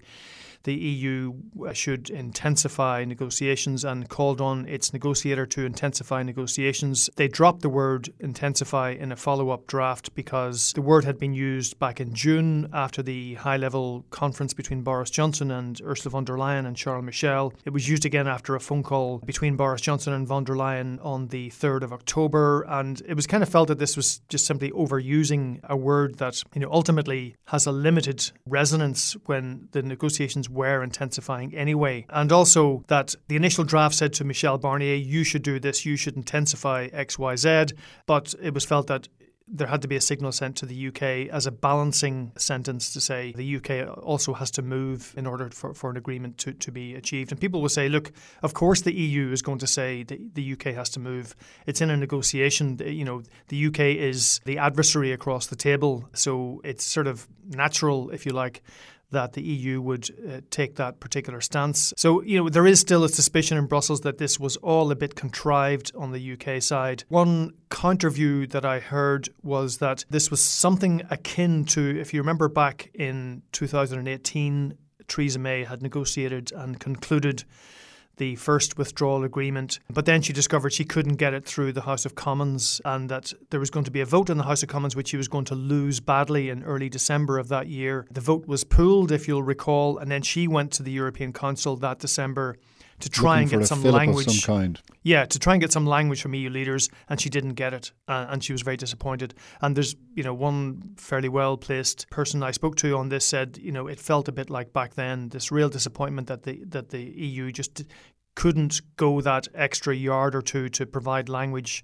the 0.63 0.73
EU 0.73 1.33
should 1.73 2.09
intensify 2.09 3.05
negotiations 3.05 3.83
and 3.85 4.09
called 4.09 4.41
on 4.41 4.67
its 4.67 4.93
negotiator 4.93 5.45
to 5.45 5.65
intensify 5.65 6.23
negotiations. 6.23 7.09
They 7.15 7.27
dropped 7.27 7.61
the 7.61 7.69
word 7.69 8.09
intensify 8.19 8.91
in 8.91 9.11
a 9.11 9.15
follow 9.15 9.49
up 9.49 9.67
draft 9.67 10.13
because 10.15 10.73
the 10.73 10.81
word 10.81 11.05
had 11.05 11.19
been 11.19 11.33
used 11.33 11.79
back 11.79 11.99
in 11.99 12.13
June 12.13 12.69
after 12.73 13.01
the 13.01 13.35
high 13.35 13.57
level 13.57 14.05
conference 14.09 14.53
between 14.53 14.81
Boris 14.81 15.09
Johnson 15.09 15.51
and 15.51 15.79
Ursula 15.81 16.11
von 16.11 16.25
der 16.25 16.37
Leyen 16.37 16.65
and 16.65 16.75
Charles 16.75 17.05
Michel. 17.05 17.53
It 17.65 17.71
was 17.71 17.87
used 17.87 18.05
again 18.05 18.27
after 18.27 18.55
a 18.55 18.59
phone 18.59 18.83
call 18.83 19.19
between 19.19 19.55
Boris 19.55 19.81
Johnson 19.81 20.13
and 20.13 20.27
von 20.27 20.43
der 20.43 20.55
Leyen 20.55 21.03
on 21.03 21.27
the 21.27 21.49
3rd 21.51 21.83
of 21.83 21.93
October. 21.93 22.65
And 22.67 23.01
it 23.07 23.13
was 23.13 23.27
kind 23.27 23.43
of 23.43 23.49
felt 23.49 23.67
that 23.69 23.79
this 23.79 23.95
was 23.95 24.21
just 24.29 24.45
simply 24.45 24.71
overusing 24.71 25.59
a 25.63 25.77
word 25.77 26.17
that, 26.17 26.43
you 26.53 26.61
know, 26.61 26.71
ultimately 26.71 27.35
has 27.45 27.65
a 27.65 27.71
limited 27.71 28.31
resonance 28.45 29.15
when 29.25 29.67
the 29.71 29.81
negotiations 29.81 30.48
were 30.49 30.83
intensifying 30.83 31.55
anyway. 31.55 32.05
And 32.09 32.31
also 32.31 32.83
that 32.87 33.15
the 33.27 33.35
initial 33.35 33.63
draft 33.63 33.95
said 33.95 34.13
to 34.13 34.23
Michel 34.23 34.57
Barnier, 34.57 34.95
you 34.95 35.23
should 35.23 35.43
do 35.43 35.59
this, 35.59 35.85
you 35.85 35.95
should 35.95 36.15
intensify 36.15 36.89
XYZ. 36.89 37.73
But 38.05 38.33
it 38.41 38.53
was 38.53 38.65
felt 38.65 38.87
that 38.87 39.07
there 39.51 39.67
had 39.67 39.81
to 39.81 39.87
be 39.87 39.95
a 39.95 40.01
signal 40.01 40.31
sent 40.31 40.55
to 40.57 40.65
the 40.65 40.87
UK 40.87 41.33
as 41.33 41.47
a 41.47 41.51
balancing 41.51 42.31
sentence 42.37 42.93
to 42.93 43.01
say 43.01 43.33
the 43.35 43.55
UK 43.55 43.97
also 44.03 44.33
has 44.33 44.51
to 44.51 44.61
move 44.61 45.13
in 45.17 45.25
order 45.25 45.49
for, 45.49 45.73
for 45.73 45.89
an 45.89 45.97
agreement 45.97 46.37
to, 46.37 46.53
to 46.53 46.71
be 46.71 46.93
achieved. 46.93 47.31
And 47.31 47.41
people 47.41 47.61
will 47.61 47.69
say, 47.69 47.89
look, 47.89 48.11
of 48.43 48.53
course 48.53 48.81
the 48.81 48.93
EU 48.93 49.31
is 49.31 49.41
going 49.41 49.57
to 49.59 49.67
say 49.67 50.03
the, 50.03 50.19
the 50.35 50.53
UK 50.53 50.75
has 50.75 50.89
to 50.91 50.99
move. 50.99 51.35
It's 51.65 51.81
in 51.81 51.89
a 51.89 51.97
negotiation. 51.97 52.79
You 52.85 53.05
know, 53.05 53.23
the 53.47 53.65
UK 53.67 53.79
is 53.79 54.39
the 54.45 54.59
adversary 54.59 55.11
across 55.11 55.47
the 55.47 55.55
table. 55.55 56.07
So 56.13 56.61
it's 56.63 56.83
sort 56.83 57.07
of 57.07 57.27
natural, 57.47 58.11
if 58.11 58.25
you 58.25 58.33
like, 58.33 58.61
that 59.11 59.33
the 59.33 59.41
EU 59.41 59.81
would 59.81 60.09
uh, 60.09 60.41
take 60.49 60.75
that 60.75 60.99
particular 60.99 61.41
stance. 61.41 61.93
So, 61.97 62.21
you 62.21 62.37
know, 62.37 62.49
there 62.49 62.67
is 62.67 62.79
still 62.79 63.03
a 63.03 63.09
suspicion 63.09 63.57
in 63.57 63.65
Brussels 63.65 64.01
that 64.01 64.17
this 64.17 64.39
was 64.39 64.57
all 64.57 64.91
a 64.91 64.95
bit 64.95 65.15
contrived 65.15 65.91
on 65.95 66.11
the 66.11 66.33
UK 66.33 66.61
side. 66.61 67.03
One 67.09 67.53
counter 67.69 68.09
view 68.09 68.45
that 68.47 68.65
I 68.65 68.79
heard 68.79 69.29
was 69.41 69.77
that 69.77 70.05
this 70.09 70.29
was 70.29 70.41
something 70.41 71.01
akin 71.09 71.65
to, 71.65 71.99
if 71.99 72.13
you 72.13 72.21
remember 72.21 72.47
back 72.49 72.91
in 72.93 73.41
2018, 73.51 74.77
Theresa 75.07 75.39
May 75.39 75.63
had 75.63 75.81
negotiated 75.81 76.51
and 76.51 76.79
concluded 76.79 77.43
the 78.19 78.35
first 78.35 78.77
withdrawal 78.77 79.23
agreement. 79.23 79.79
But 79.89 80.05
then 80.05 80.21
she 80.21 80.31
discovered 80.31 80.71
she 80.71 80.85
couldn't 80.85 81.15
get 81.15 81.33
it 81.33 81.45
through 81.45 81.73
the 81.73 81.81
House 81.81 82.05
of 82.05 82.13
Commons 82.13 82.79
and 82.85 83.09
that 83.09 83.33
there 83.49 83.59
was 83.59 83.71
going 83.71 83.85
to 83.85 83.91
be 83.91 84.01
a 84.01 84.05
vote 84.05 84.29
in 84.29 84.37
the 84.37 84.43
House 84.43 84.61
of 84.61 84.69
Commons 84.69 84.95
which 84.95 85.07
she 85.07 85.17
was 85.17 85.27
going 85.27 85.45
to 85.45 85.55
lose 85.55 85.99
badly 85.99 86.49
in 86.49 86.63
early 86.63 86.89
December 86.89 87.39
of 87.39 87.47
that 87.47 87.67
year. 87.67 88.05
The 88.11 88.21
vote 88.21 88.47
was 88.47 88.63
pulled, 88.63 89.11
if 89.11 89.27
you'll 89.27 89.41
recall, 89.41 89.97
and 89.97 90.11
then 90.11 90.21
she 90.21 90.47
went 90.47 90.71
to 90.73 90.83
the 90.83 90.91
European 90.91 91.33
Council 91.33 91.75
that 91.77 91.99
December 91.99 92.57
to 92.99 93.09
try 93.09 93.41
Looking 93.41 93.53
and 93.53 93.61
get 93.61 93.67
some 93.67 93.83
language. 93.83 94.41
some 94.41 94.55
kind. 94.55 94.81
Yeah, 95.03 95.25
to 95.25 95.39
try 95.39 95.53
and 95.53 95.61
get 95.61 95.71
some 95.71 95.85
language 95.85 96.21
from 96.21 96.33
EU 96.33 96.49
leaders, 96.49 96.89
and 97.07 97.19
she 97.19 97.29
didn't 97.29 97.53
get 97.53 97.73
it, 97.73 97.91
uh, 98.07 98.27
and 98.29 98.43
she 98.43 98.51
was 98.51 98.61
very 98.61 98.77
disappointed. 98.77 99.33
And 99.61 99.75
there's, 99.75 99.95
you 100.13 100.23
know, 100.23 100.33
one 100.33 100.95
fairly 100.97 101.29
well 101.29 101.57
placed 101.57 102.09
person 102.09 102.43
I 102.43 102.51
spoke 102.51 102.75
to 102.77 102.97
on 102.97 103.09
this 103.09 103.25
said, 103.25 103.57
you 103.61 103.71
know, 103.71 103.87
it 103.87 103.99
felt 103.99 104.27
a 104.27 104.31
bit 104.31 104.49
like 104.49 104.73
back 104.73 104.95
then 104.95 105.29
this 105.29 105.51
real 105.51 105.69
disappointment 105.69 106.27
that 106.27 106.43
the 106.43 106.63
that 106.65 106.89
the 106.89 107.01
EU 107.01 107.51
just 107.51 107.83
couldn't 108.35 108.81
go 108.95 109.21
that 109.21 109.47
extra 109.53 109.95
yard 109.95 110.35
or 110.35 110.41
two 110.41 110.69
to 110.69 110.85
provide 110.85 111.27
language 111.27 111.83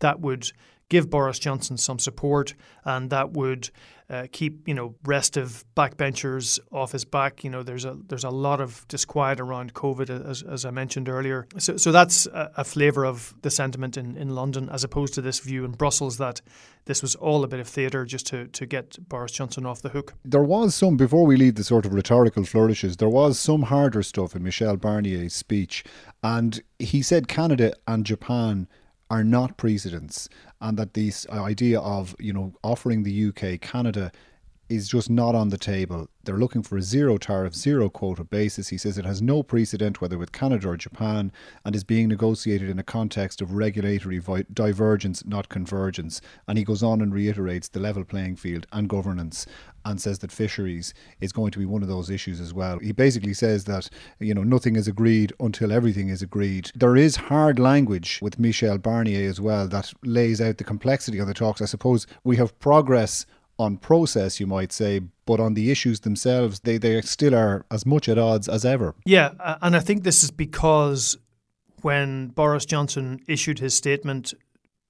that 0.00 0.20
would 0.20 0.50
give 0.88 1.10
Boris 1.10 1.38
Johnson 1.38 1.76
some 1.76 1.98
support 1.98 2.54
and 2.84 3.10
that 3.10 3.32
would 3.32 3.70
uh, 4.08 4.26
keep 4.30 4.68
you 4.68 4.74
know 4.74 4.94
restive 5.04 5.64
backbenchers 5.76 6.60
off 6.70 6.92
his 6.92 7.04
back. 7.04 7.42
You 7.42 7.50
know, 7.50 7.62
there's 7.62 7.84
a 7.84 7.96
there's 8.06 8.24
a 8.24 8.30
lot 8.30 8.60
of 8.60 8.86
disquiet 8.88 9.40
around 9.40 9.74
COVID, 9.74 10.10
as, 10.28 10.42
as 10.42 10.64
I 10.64 10.70
mentioned 10.70 11.08
earlier. 11.08 11.46
So 11.58 11.76
so 11.76 11.90
that's 11.90 12.26
a, 12.26 12.52
a 12.58 12.64
flavour 12.64 13.04
of 13.04 13.34
the 13.42 13.50
sentiment 13.50 13.96
in, 13.96 14.16
in 14.16 14.30
London, 14.30 14.68
as 14.68 14.84
opposed 14.84 15.14
to 15.14 15.22
this 15.22 15.40
view 15.40 15.64
in 15.64 15.72
Brussels 15.72 16.18
that 16.18 16.40
this 16.84 17.02
was 17.02 17.16
all 17.16 17.42
a 17.42 17.48
bit 17.48 17.58
of 17.58 17.66
theatre 17.66 18.04
just 18.04 18.26
to 18.28 18.46
to 18.46 18.66
get 18.66 18.96
Boris 19.08 19.32
Johnson 19.32 19.66
off 19.66 19.82
the 19.82 19.88
hook. 19.88 20.14
There 20.24 20.44
was 20.44 20.74
some 20.74 20.96
before 20.96 21.26
we 21.26 21.36
leave 21.36 21.56
the 21.56 21.64
sort 21.64 21.84
of 21.84 21.92
rhetorical 21.92 22.44
flourishes. 22.44 22.98
There 22.98 23.08
was 23.08 23.40
some 23.40 23.62
harder 23.62 24.02
stuff 24.04 24.36
in 24.36 24.42
Michel 24.44 24.76
Barnier's 24.76 25.34
speech, 25.34 25.84
and 26.22 26.62
he 26.78 27.02
said 27.02 27.26
Canada 27.26 27.72
and 27.88 28.06
Japan 28.06 28.68
are 29.10 29.24
not 29.24 29.56
precedents 29.56 30.28
and 30.60 30.76
that 30.78 30.94
this 30.94 31.28
idea 31.30 31.80
of 31.80 32.14
you 32.18 32.32
know 32.32 32.52
offering 32.62 33.02
the 33.02 33.26
UK 33.28 33.60
Canada 33.60 34.10
is 34.68 34.88
just 34.88 35.08
not 35.08 35.34
on 35.34 35.48
the 35.48 35.58
table. 35.58 36.08
They're 36.24 36.38
looking 36.38 36.62
for 36.62 36.76
a 36.76 36.82
zero 36.82 37.18
tariff, 37.18 37.54
zero 37.54 37.88
quota 37.88 38.24
basis. 38.24 38.68
He 38.68 38.78
says 38.78 38.98
it 38.98 39.04
has 39.04 39.22
no 39.22 39.42
precedent, 39.44 40.00
whether 40.00 40.18
with 40.18 40.32
Canada 40.32 40.68
or 40.68 40.76
Japan, 40.76 41.30
and 41.64 41.76
is 41.76 41.84
being 41.84 42.08
negotiated 42.08 42.68
in 42.68 42.78
a 42.78 42.82
context 42.82 43.40
of 43.40 43.52
regulatory 43.52 44.20
divergence, 44.52 45.24
not 45.24 45.48
convergence. 45.48 46.20
And 46.48 46.58
he 46.58 46.64
goes 46.64 46.82
on 46.82 47.00
and 47.00 47.14
reiterates 47.14 47.68
the 47.68 47.78
level 47.78 48.04
playing 48.04 48.36
field 48.36 48.66
and 48.72 48.88
governance 48.88 49.46
and 49.84 50.00
says 50.00 50.18
that 50.18 50.32
fisheries 50.32 50.92
is 51.20 51.32
going 51.32 51.52
to 51.52 51.60
be 51.60 51.64
one 51.64 51.82
of 51.82 51.88
those 51.88 52.10
issues 52.10 52.40
as 52.40 52.52
well. 52.52 52.80
He 52.80 52.90
basically 52.90 53.34
says 53.34 53.64
that, 53.66 53.88
you 54.18 54.34
know, 54.34 54.42
nothing 54.42 54.74
is 54.74 54.88
agreed 54.88 55.32
until 55.38 55.72
everything 55.72 56.08
is 56.08 56.22
agreed. 56.22 56.72
There 56.74 56.96
is 56.96 57.14
hard 57.14 57.60
language 57.60 58.18
with 58.20 58.40
Michel 58.40 58.78
Barnier 58.78 59.28
as 59.28 59.40
well 59.40 59.68
that 59.68 59.92
lays 60.02 60.40
out 60.40 60.58
the 60.58 60.64
complexity 60.64 61.20
of 61.20 61.28
the 61.28 61.34
talks. 61.34 61.62
I 61.62 61.66
suppose 61.66 62.08
we 62.24 62.36
have 62.36 62.58
progress 62.58 63.26
on 63.58 63.76
process, 63.78 64.38
you 64.38 64.46
might 64.46 64.72
say, 64.72 65.00
but 65.24 65.40
on 65.40 65.54
the 65.54 65.70
issues 65.70 66.00
themselves, 66.00 66.60
they, 66.60 66.78
they 66.78 67.00
still 67.02 67.34
are 67.34 67.64
as 67.70 67.86
much 67.86 68.08
at 68.08 68.18
odds 68.18 68.48
as 68.48 68.64
ever. 68.64 68.94
Yeah, 69.04 69.56
and 69.62 69.74
I 69.74 69.80
think 69.80 70.04
this 70.04 70.22
is 70.22 70.30
because 70.30 71.16
when 71.82 72.28
Boris 72.28 72.66
Johnson 72.66 73.20
issued 73.26 73.58
his 73.58 73.74
statement, 73.74 74.34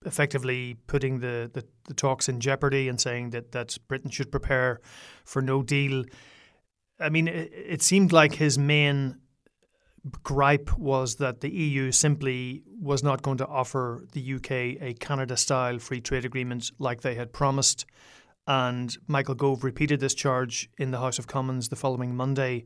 effectively 0.05 0.77
putting 0.87 1.21
the, 1.21 1.51
the, 1.53 1.65
the 1.89 1.95
talks 1.95 2.29
in 2.29 2.41
jeopardy 2.41 2.89
and 2.89 3.01
saying 3.01 3.31
that, 3.31 3.53
that 3.53 3.77
Britain 3.89 4.11
should 4.11 4.31
prepare 4.31 4.81
for 5.25 5.43
no 5.43 5.63
deal, 5.63 6.05
I 6.99 7.09
mean, 7.09 7.29
it, 7.29 7.53
it 7.53 7.83
seemed 7.83 8.13
like 8.13 8.35
his 8.35 8.59
main 8.59 9.17
gripe 10.23 10.77
was 10.79 11.17
that 11.17 11.41
the 11.41 11.51
EU 11.51 11.91
simply 11.91 12.63
was 12.81 13.03
not 13.03 13.23
going 13.23 13.39
to 13.39 13.47
offer 13.47 14.05
the 14.13 14.35
UK 14.35 14.51
a 14.81 14.95
Canada 14.99 15.37
style 15.37 15.79
free 15.79 16.01
trade 16.01 16.25
agreement 16.25 16.71
like 16.79 17.01
they 17.01 17.15
had 17.15 17.33
promised. 17.33 17.87
And 18.47 18.97
Michael 19.07 19.35
Gove 19.35 19.65
repeated 19.65 20.01
this 20.01 20.15
charge 20.15 20.71
in 20.79 20.91
the 20.91 20.99
House 20.99 21.19
of 21.19 21.27
Commons 21.27 21.69
the 21.69 21.77
following 21.77 22.15
Monday. 22.15 22.65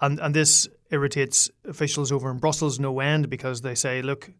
And, 0.00 0.18
and 0.18 0.34
this 0.34 0.68
irritates 0.90 1.50
officials 1.66 2.10
over 2.10 2.30
in 2.30 2.38
Brussels 2.38 2.80
no 2.80 3.00
end 3.00 3.28
because 3.28 3.60
they 3.60 3.74
say, 3.74 4.02
look, 4.02 4.30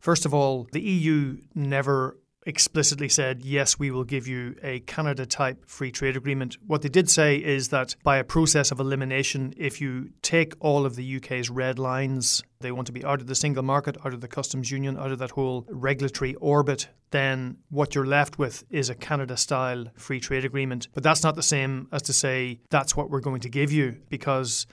first 0.00 0.24
of 0.24 0.32
all, 0.32 0.66
the 0.72 0.80
EU 0.80 1.38
never 1.54 2.16
explicitly 2.44 3.08
said, 3.08 3.42
yes, 3.42 3.78
we 3.78 3.90
will 3.90 4.04
give 4.04 4.26
you 4.26 4.56
a 4.62 4.80
Canada 4.80 5.26
type 5.26 5.64
free 5.68 5.92
trade 5.92 6.16
agreement. 6.16 6.56
What 6.66 6.82
they 6.82 6.88
did 6.88 7.08
say 7.08 7.36
is 7.36 7.68
that 7.68 7.94
by 8.02 8.16
a 8.16 8.24
process 8.24 8.70
of 8.70 8.80
elimination, 8.80 9.54
if 9.56 9.80
you 9.80 10.10
take 10.22 10.54
all 10.60 10.84
of 10.84 10.96
the 10.96 11.16
UK's 11.16 11.50
red 11.50 11.78
lines, 11.78 12.42
they 12.60 12.72
want 12.72 12.86
to 12.86 12.92
be 12.92 13.04
out 13.04 13.20
of 13.20 13.26
the 13.26 13.34
single 13.34 13.62
market, 13.62 13.96
out 14.04 14.14
of 14.14 14.20
the 14.20 14.28
customs 14.28 14.70
union, 14.70 14.98
out 14.98 15.12
of 15.12 15.18
that 15.18 15.30
whole 15.30 15.66
regulatory 15.68 16.34
orbit, 16.36 16.88
then 17.10 17.58
what 17.70 17.94
you're 17.94 18.06
left 18.06 18.38
with 18.38 18.64
is 18.70 18.90
a 18.90 18.94
Canada 18.94 19.36
style 19.36 19.86
free 19.96 20.20
trade 20.20 20.44
agreement. 20.44 20.88
But 20.94 21.02
that's 21.02 21.22
not 21.22 21.36
the 21.36 21.42
same 21.42 21.88
as 21.92 22.02
to 22.02 22.12
say 22.12 22.60
that's 22.70 22.96
what 22.96 23.10
we're 23.10 23.20
going 23.20 23.40
to 23.42 23.48
give 23.48 23.70
you 23.70 23.96
because 24.08 24.66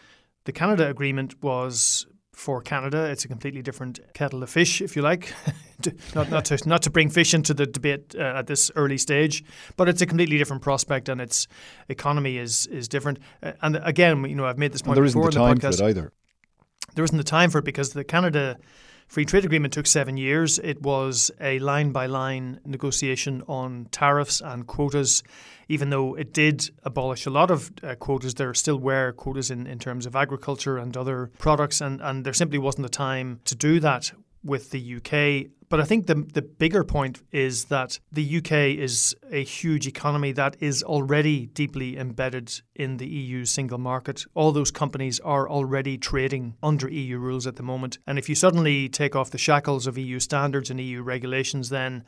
the 0.46 0.52
Canada 0.52 0.90
agreement 0.90 1.42
was 1.44 2.08
for 2.40 2.62
Canada. 2.62 3.04
It's 3.06 3.26
a 3.26 3.28
completely 3.28 3.62
different 3.62 4.00
kettle 4.14 4.42
of 4.42 4.50
fish, 4.50 4.82
if 4.82 4.96
you 4.96 5.02
like. 5.02 5.34
not, 6.16 6.30
not, 6.30 6.46
to, 6.46 6.70
not 6.70 6.82
to 6.84 6.90
bring 6.90 7.10
fish 7.10 7.34
into 7.34 7.54
the 7.54 7.66
debate 7.66 8.16
uh, 8.18 8.38
at 8.38 8.48
this 8.48 8.72
early 8.76 8.98
stage, 8.98 9.44
but 9.76 9.90
it's 9.90 10.02
a 10.02 10.06
completely 10.06 10.38
different 10.38 10.62
prospect 10.62 11.10
and 11.10 11.20
its 11.20 11.48
economy 11.90 12.38
is 12.38 12.66
is 12.68 12.88
different. 12.88 13.20
Uh, 13.44 13.52
and 13.62 13.80
again, 13.84 14.24
you 14.24 14.36
know, 14.36 14.46
I've 14.46 14.58
made 14.58 14.72
this 14.72 14.82
point 14.82 14.96
there 14.96 15.04
isn't 15.04 15.20
before 15.20 15.32
the 15.32 15.38
in 15.38 15.46
time 15.48 15.56
the 15.58 15.68
podcast. 15.68 15.78
for 15.80 15.84
it 15.84 15.90
either. 15.90 16.14
There 16.96 17.04
isn't 17.04 17.18
the 17.18 17.24
time 17.24 17.50
for 17.50 17.60
it 17.60 17.66
because 17.66 17.92
the 17.92 18.04
Canada 18.06 18.58
Free 19.10 19.26
Trade 19.26 19.44
Agreement 19.44 19.74
took 19.74 19.88
seven 19.88 20.18
years. 20.18 20.60
It 20.60 20.84
was 20.84 21.32
a 21.42 21.58
line 21.58 21.92
by 21.92 22.06
line 22.06 22.60
negotiation 22.64 23.42
on 23.48 23.88
tariffs 23.92 24.40
and 24.40 24.68
quotas. 24.68 25.24
Even 25.68 25.90
though 25.90 26.14
it 26.14 26.32
did 26.32 26.70
abolish 26.84 27.26
a 27.26 27.32
lot 27.32 27.50
of 27.50 27.72
uh, 27.82 27.96
quotas, 27.96 28.36
there 28.36 28.54
still 28.54 28.78
were 28.78 29.12
quotas 29.14 29.50
in, 29.50 29.66
in 29.66 29.80
terms 29.80 30.06
of 30.06 30.16
agriculture 30.16 30.78
and 30.78 30.96
other 30.96 31.32
products, 31.40 31.82
and, 31.82 32.00
and 32.02 32.24
there 32.24 32.34
simply 32.34 32.60
wasn't 32.60 32.84
the 32.84 32.90
time 32.90 33.40
to 33.46 33.56
do 33.56 33.80
that 33.80 34.12
with 34.44 34.70
the 34.70 34.98
UK. 34.98 35.50
But 35.70 35.80
I 35.80 35.84
think 35.84 36.08
the 36.08 36.16
the 36.34 36.42
bigger 36.42 36.84
point 36.84 37.22
is 37.32 37.66
that 37.66 38.00
the 38.12 38.38
UK 38.38 38.52
is 38.80 39.16
a 39.32 39.44
huge 39.44 39.86
economy 39.86 40.32
that 40.32 40.58
is 40.60 40.82
already 40.82 41.46
deeply 41.46 41.96
embedded 41.98 42.62
in 42.76 42.98
the 42.98 43.08
EU 43.08 43.46
single 43.46 43.78
market. 43.78 44.26
All 44.34 44.52
those 44.52 44.72
companies 44.72 45.20
are 45.20 45.48
already 45.48 45.98
trading 45.98 46.56
under 46.64 46.90
EU 46.90 47.20
rules 47.20 47.46
at 47.46 47.56
the 47.56 47.64
moment. 47.64 48.00
And 48.08 48.18
if 48.18 48.28
you 48.28 48.36
suddenly 48.36 48.90
take 48.90 49.16
off 49.16 49.30
the 49.30 49.38
shackles 49.38 49.86
of 49.86 49.98
EU 49.98 50.20
standards 50.20 50.72
and 50.72 50.82
EU 50.82 51.04
regulations, 51.04 51.70
then 51.70 52.04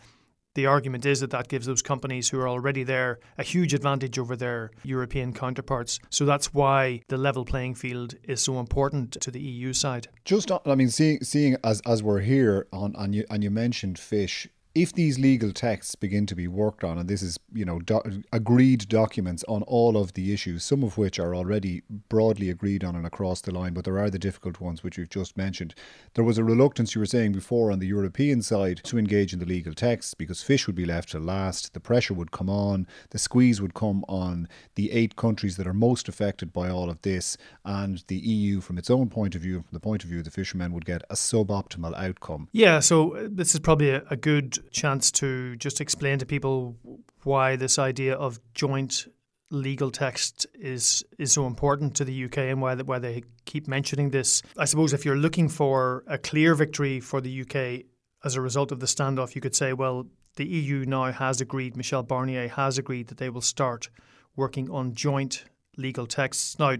the 0.53 0.65
argument 0.65 1.05
is 1.05 1.19
that 1.21 1.31
that 1.31 1.47
gives 1.47 1.65
those 1.65 1.81
companies 1.81 2.29
who 2.29 2.39
are 2.39 2.47
already 2.47 2.83
there 2.83 3.19
a 3.37 3.43
huge 3.43 3.73
advantage 3.73 4.19
over 4.19 4.35
their 4.35 4.71
European 4.83 5.33
counterparts. 5.33 5.99
So 6.09 6.25
that's 6.25 6.53
why 6.53 7.01
the 7.07 7.17
level 7.17 7.45
playing 7.45 7.75
field 7.75 8.15
is 8.23 8.41
so 8.41 8.59
important 8.59 9.13
to 9.21 9.31
the 9.31 9.39
EU 9.39 9.73
side. 9.73 10.07
Just, 10.25 10.51
I 10.65 10.75
mean, 10.75 10.89
seeing 10.89 11.23
seeing 11.23 11.55
as 11.63 11.81
as 11.85 12.03
we're 12.03 12.19
here 12.19 12.67
on, 12.73 12.95
and 12.97 13.15
you 13.15 13.25
and 13.29 13.43
you 13.43 13.51
mentioned 13.51 13.97
fish. 13.97 14.47
If 14.73 14.93
these 14.93 15.19
legal 15.19 15.51
texts 15.51 15.95
begin 15.95 16.25
to 16.27 16.35
be 16.35 16.47
worked 16.47 16.85
on, 16.85 16.97
and 16.97 17.09
this 17.09 17.21
is, 17.21 17.37
you 17.53 17.65
know, 17.65 17.79
do- 17.79 18.23
agreed 18.31 18.87
documents 18.87 19.43
on 19.49 19.63
all 19.63 19.97
of 19.97 20.13
the 20.13 20.31
issues, 20.33 20.63
some 20.63 20.81
of 20.81 20.97
which 20.97 21.19
are 21.19 21.35
already 21.35 21.81
broadly 22.07 22.49
agreed 22.49 22.81
on 22.83 22.95
and 22.95 23.05
across 23.05 23.41
the 23.41 23.51
line, 23.51 23.73
but 23.73 23.83
there 23.83 23.99
are 23.99 24.09
the 24.09 24.17
difficult 24.17 24.61
ones 24.61 24.81
which 24.81 24.97
you've 24.97 25.09
just 25.09 25.35
mentioned. 25.35 25.75
There 26.13 26.23
was 26.23 26.37
a 26.37 26.43
reluctance, 26.45 26.95
you 26.95 27.01
were 27.01 27.05
saying 27.05 27.33
before, 27.33 27.69
on 27.69 27.79
the 27.79 27.87
European 27.87 28.41
side 28.41 28.79
to 28.85 28.97
engage 28.97 29.33
in 29.33 29.39
the 29.39 29.45
legal 29.45 29.73
texts 29.73 30.13
because 30.13 30.41
fish 30.41 30.67
would 30.67 30.75
be 30.75 30.85
left 30.85 31.09
to 31.09 31.19
last, 31.19 31.73
the 31.73 31.81
pressure 31.81 32.13
would 32.13 32.31
come 32.31 32.49
on, 32.49 32.87
the 33.09 33.19
squeeze 33.19 33.61
would 33.61 33.73
come 33.73 34.05
on 34.07 34.47
the 34.75 34.91
eight 34.93 35.17
countries 35.17 35.57
that 35.57 35.67
are 35.67 35.73
most 35.73 36.07
affected 36.07 36.53
by 36.53 36.69
all 36.69 36.89
of 36.89 37.01
this, 37.01 37.35
and 37.65 38.05
the 38.07 38.17
EU, 38.17 38.61
from 38.61 38.77
its 38.77 38.89
own 38.89 39.09
point 39.09 39.35
of 39.35 39.41
view, 39.41 39.55
from 39.55 39.73
the 39.73 39.79
point 39.81 40.05
of 40.05 40.09
view 40.09 40.19
of 40.19 40.25
the 40.25 40.31
fishermen, 40.31 40.71
would 40.71 40.85
get 40.85 41.03
a 41.09 41.15
suboptimal 41.15 41.93
outcome. 41.97 42.47
Yeah, 42.53 42.79
so 42.79 43.17
uh, 43.17 43.27
this 43.29 43.53
is 43.53 43.59
probably 43.59 43.89
a, 43.89 44.03
a 44.09 44.15
good 44.15 44.60
chance 44.71 45.11
to 45.11 45.55
just 45.57 45.81
explain 45.81 46.19
to 46.19 46.25
people 46.25 46.75
why 47.23 47.55
this 47.55 47.79
idea 47.79 48.15
of 48.15 48.39
joint 48.53 49.07
legal 49.51 49.91
text 49.91 50.47
is 50.53 51.03
is 51.19 51.33
so 51.33 51.45
important 51.45 51.93
to 51.95 52.05
the 52.05 52.25
UK 52.25 52.37
and 52.37 52.61
why 52.61 52.75
why 52.75 52.99
they 52.99 53.23
keep 53.45 53.67
mentioning 53.67 54.09
this. 54.09 54.41
I 54.57 54.65
suppose 54.65 54.93
if 54.93 55.05
you're 55.05 55.17
looking 55.17 55.49
for 55.49 56.03
a 56.07 56.17
clear 56.17 56.55
victory 56.55 56.99
for 56.99 57.21
the 57.21 57.41
UK 57.41 57.85
as 58.23 58.35
a 58.35 58.41
result 58.41 58.71
of 58.71 58.79
the 58.79 58.85
standoff, 58.85 59.35
you 59.35 59.41
could 59.41 59.55
say, 59.55 59.73
well, 59.73 60.07
the 60.35 60.45
EU 60.45 60.85
now 60.85 61.11
has 61.11 61.41
agreed, 61.41 61.75
Michel 61.75 62.03
Barnier 62.03 62.47
has 62.49 62.77
agreed 62.77 63.07
that 63.07 63.17
they 63.17 63.29
will 63.29 63.41
start 63.41 63.89
working 64.35 64.69
on 64.69 64.93
joint 64.93 65.43
legal 65.81 66.07
texts. 66.07 66.57
Now, 66.59 66.69
uh, 66.69 66.77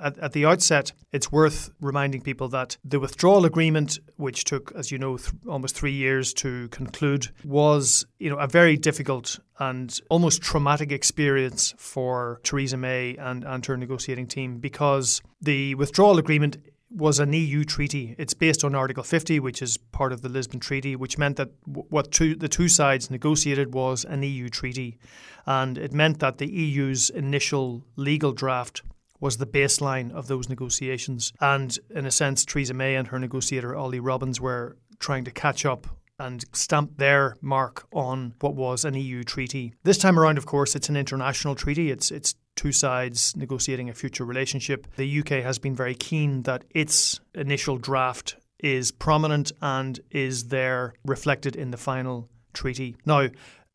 at, 0.00 0.18
at 0.18 0.32
the 0.32 0.46
outset, 0.46 0.92
it's 1.12 1.30
worth 1.30 1.70
reminding 1.80 2.22
people 2.22 2.48
that 2.48 2.76
the 2.84 2.98
withdrawal 2.98 3.44
agreement, 3.44 3.98
which 4.16 4.44
took, 4.44 4.72
as 4.74 4.90
you 4.90 4.98
know, 4.98 5.16
th- 5.16 5.30
almost 5.48 5.76
three 5.76 5.92
years 5.92 6.32
to 6.34 6.68
conclude, 6.68 7.28
was 7.44 8.04
you 8.18 8.30
know 8.30 8.38
a 8.38 8.46
very 8.46 8.76
difficult 8.76 9.38
and 9.58 10.00
almost 10.08 10.40
traumatic 10.40 10.90
experience 10.90 11.74
for 11.76 12.40
Theresa 12.42 12.78
May 12.78 13.16
and, 13.16 13.44
and 13.44 13.64
her 13.66 13.76
negotiating 13.76 14.26
team 14.26 14.58
because 14.58 15.20
the 15.40 15.74
withdrawal 15.74 16.18
agreement 16.18 16.56
was 16.90 17.20
an 17.20 17.32
EU 17.32 17.64
treaty. 17.64 18.14
It's 18.18 18.34
based 18.34 18.64
on 18.64 18.74
Article 18.74 19.02
50, 19.02 19.40
which 19.40 19.62
is 19.62 19.76
part 19.76 20.12
of 20.12 20.22
the 20.22 20.28
Lisbon 20.28 20.60
Treaty, 20.60 20.96
which 20.96 21.18
meant 21.18 21.36
that 21.36 21.50
what 21.64 22.10
two, 22.10 22.34
the 22.34 22.48
two 22.48 22.68
sides 22.68 23.10
negotiated 23.10 23.72
was 23.72 24.04
an 24.04 24.22
EU 24.22 24.48
treaty. 24.48 24.98
And 25.46 25.78
it 25.78 25.92
meant 25.92 26.18
that 26.18 26.38
the 26.38 26.48
EU's 26.48 27.10
initial 27.10 27.84
legal 27.96 28.32
draft 28.32 28.82
was 29.20 29.36
the 29.36 29.46
baseline 29.46 30.10
of 30.12 30.26
those 30.26 30.48
negotiations. 30.48 31.32
And 31.40 31.78
in 31.90 32.06
a 32.06 32.10
sense, 32.10 32.44
Theresa 32.44 32.74
May 32.74 32.96
and 32.96 33.08
her 33.08 33.18
negotiator, 33.18 33.76
Ollie 33.76 34.00
Robbins, 34.00 34.40
were 34.40 34.76
trying 34.98 35.24
to 35.24 35.30
catch 35.30 35.64
up 35.64 35.86
and 36.18 36.44
stamp 36.52 36.98
their 36.98 37.36
mark 37.40 37.86
on 37.92 38.34
what 38.40 38.54
was 38.54 38.84
an 38.84 38.94
EU 38.94 39.24
treaty. 39.24 39.72
This 39.84 39.96
time 39.96 40.18
around, 40.18 40.36
of 40.36 40.44
course, 40.44 40.76
it's 40.76 40.88
an 40.88 40.96
international 40.96 41.54
treaty. 41.54 41.90
It's 41.90 42.10
it's 42.10 42.34
two 42.60 42.72
sides 42.72 43.34
negotiating 43.38 43.88
a 43.88 43.94
future 43.94 44.22
relationship. 44.22 44.86
The 44.96 45.20
UK 45.20 45.42
has 45.42 45.58
been 45.58 45.74
very 45.74 45.94
keen 45.94 46.42
that 46.42 46.62
its 46.68 47.18
initial 47.34 47.78
draft 47.78 48.36
is 48.58 48.90
prominent 48.90 49.50
and 49.62 49.98
is 50.10 50.48
there 50.48 50.92
reflected 51.06 51.56
in 51.56 51.70
the 51.70 51.78
final 51.78 52.28
treaty. 52.52 52.96
Now, 53.06 53.28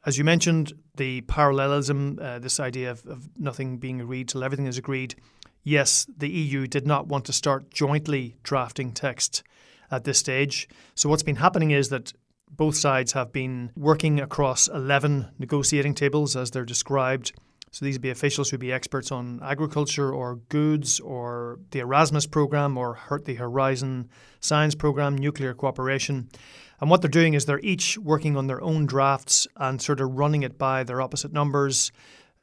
as 0.05 0.19
you 0.19 0.23
mentioned, 0.23 0.73
the 0.97 1.21
parallelism, 1.21 2.19
uh, 2.21 2.37
this 2.37 2.59
idea 2.59 2.91
of, 2.91 3.03
of 3.07 3.27
nothing 3.39 3.79
being 3.79 4.01
agreed 4.01 4.29
till 4.29 4.43
everything 4.43 4.67
is 4.67 4.77
agreed. 4.77 5.15
Yes, 5.63 6.05
the 6.15 6.29
EU 6.29 6.67
did 6.67 6.85
not 6.85 7.07
want 7.07 7.25
to 7.25 7.33
start 7.33 7.71
jointly 7.71 8.37
drafting 8.43 8.91
text 8.91 9.41
at 9.89 10.03
this 10.03 10.19
stage. 10.19 10.69
So, 10.93 11.09
what's 11.09 11.23
been 11.23 11.37
happening 11.37 11.71
is 11.71 11.89
that 11.89 12.13
both 12.51 12.75
sides 12.75 13.13
have 13.13 13.33
been 13.33 13.71
working 13.75 14.19
across 14.19 14.67
11 14.67 15.31
negotiating 15.39 15.95
tables 15.95 16.35
as 16.35 16.51
they're 16.51 16.65
described. 16.65 17.31
So 17.75 17.83
these 17.83 17.95
would 17.95 18.03
be 18.03 18.09
officials 18.09 18.49
who'd 18.49 18.61
be 18.61 18.71
experts 18.71 19.11
on 19.11 19.41
agriculture 19.43 20.09
or 20.09 20.37
goods 20.47 21.01
or 21.01 21.59
the 21.71 21.79
Erasmus 21.79 22.25
program 22.25 22.77
or 22.77 22.93
hurt 22.93 23.25
the 23.25 23.35
Horizon 23.35 24.07
Science 24.39 24.75
program, 24.75 25.17
nuclear 25.17 25.53
cooperation. 25.53 26.29
And 26.79 26.89
what 26.89 27.01
they're 27.01 27.09
doing 27.09 27.33
is 27.33 27.45
they're 27.45 27.59
each 27.59 27.97
working 27.97 28.37
on 28.37 28.47
their 28.47 28.61
own 28.61 28.85
drafts 28.85 29.45
and 29.57 29.81
sort 29.81 29.99
of 29.99 30.11
running 30.11 30.43
it 30.43 30.57
by 30.57 30.85
their 30.85 31.01
opposite 31.01 31.33
numbers, 31.33 31.91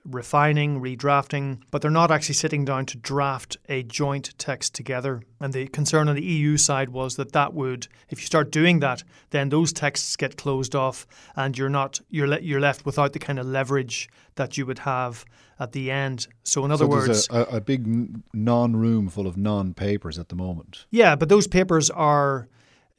refining, 0.04 0.80
redrafting, 0.80 1.62
but 1.70 1.82
they're 1.82 1.90
not 1.90 2.10
actually 2.10 2.34
sitting 2.34 2.64
down 2.64 2.86
to 2.86 2.98
draft 2.98 3.56
a 3.68 3.82
joint 3.82 4.34
text 4.38 4.74
together. 4.74 5.22
And 5.40 5.52
the 5.52 5.68
concern 5.68 6.08
on 6.08 6.16
the 6.16 6.24
EU 6.24 6.56
side 6.56 6.88
was 6.90 7.16
that 7.16 7.32
that 7.32 7.54
would, 7.54 7.86
if 8.08 8.20
you 8.20 8.26
start 8.26 8.50
doing 8.50 8.80
that, 8.80 9.04
then 9.30 9.48
those 9.48 9.72
texts 9.72 10.16
get 10.16 10.36
closed 10.36 10.74
off, 10.74 11.06
and 11.36 11.56
you're 11.56 11.68
not 11.68 12.00
you're 12.10 12.28
le- 12.28 12.40
you're 12.40 12.60
left 12.60 12.84
without 12.84 13.12
the 13.12 13.18
kind 13.18 13.38
of 13.38 13.46
leverage 13.46 14.08
that 14.34 14.58
you 14.58 14.66
would 14.66 14.80
have 14.80 15.24
at 15.60 15.72
the 15.72 15.90
end. 15.90 16.26
So 16.42 16.64
in 16.64 16.70
other 16.70 16.84
so 16.84 16.90
words, 16.90 17.28
a, 17.30 17.42
a 17.42 17.60
big 17.60 17.86
non-room 18.34 19.08
full 19.08 19.26
of 19.26 19.36
non-papers 19.36 20.18
at 20.18 20.28
the 20.28 20.36
moment. 20.36 20.86
Yeah, 20.90 21.16
but 21.16 21.28
those 21.28 21.46
papers 21.46 21.90
are 21.90 22.48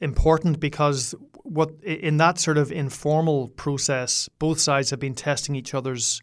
important 0.00 0.60
because 0.60 1.14
what 1.42 1.70
in 1.82 2.16
that 2.16 2.38
sort 2.38 2.56
of 2.56 2.72
informal 2.72 3.48
process, 3.48 4.28
both 4.38 4.58
sides 4.58 4.90
have 4.90 5.00
been 5.00 5.14
testing 5.14 5.54
each 5.54 5.74
other's 5.74 6.22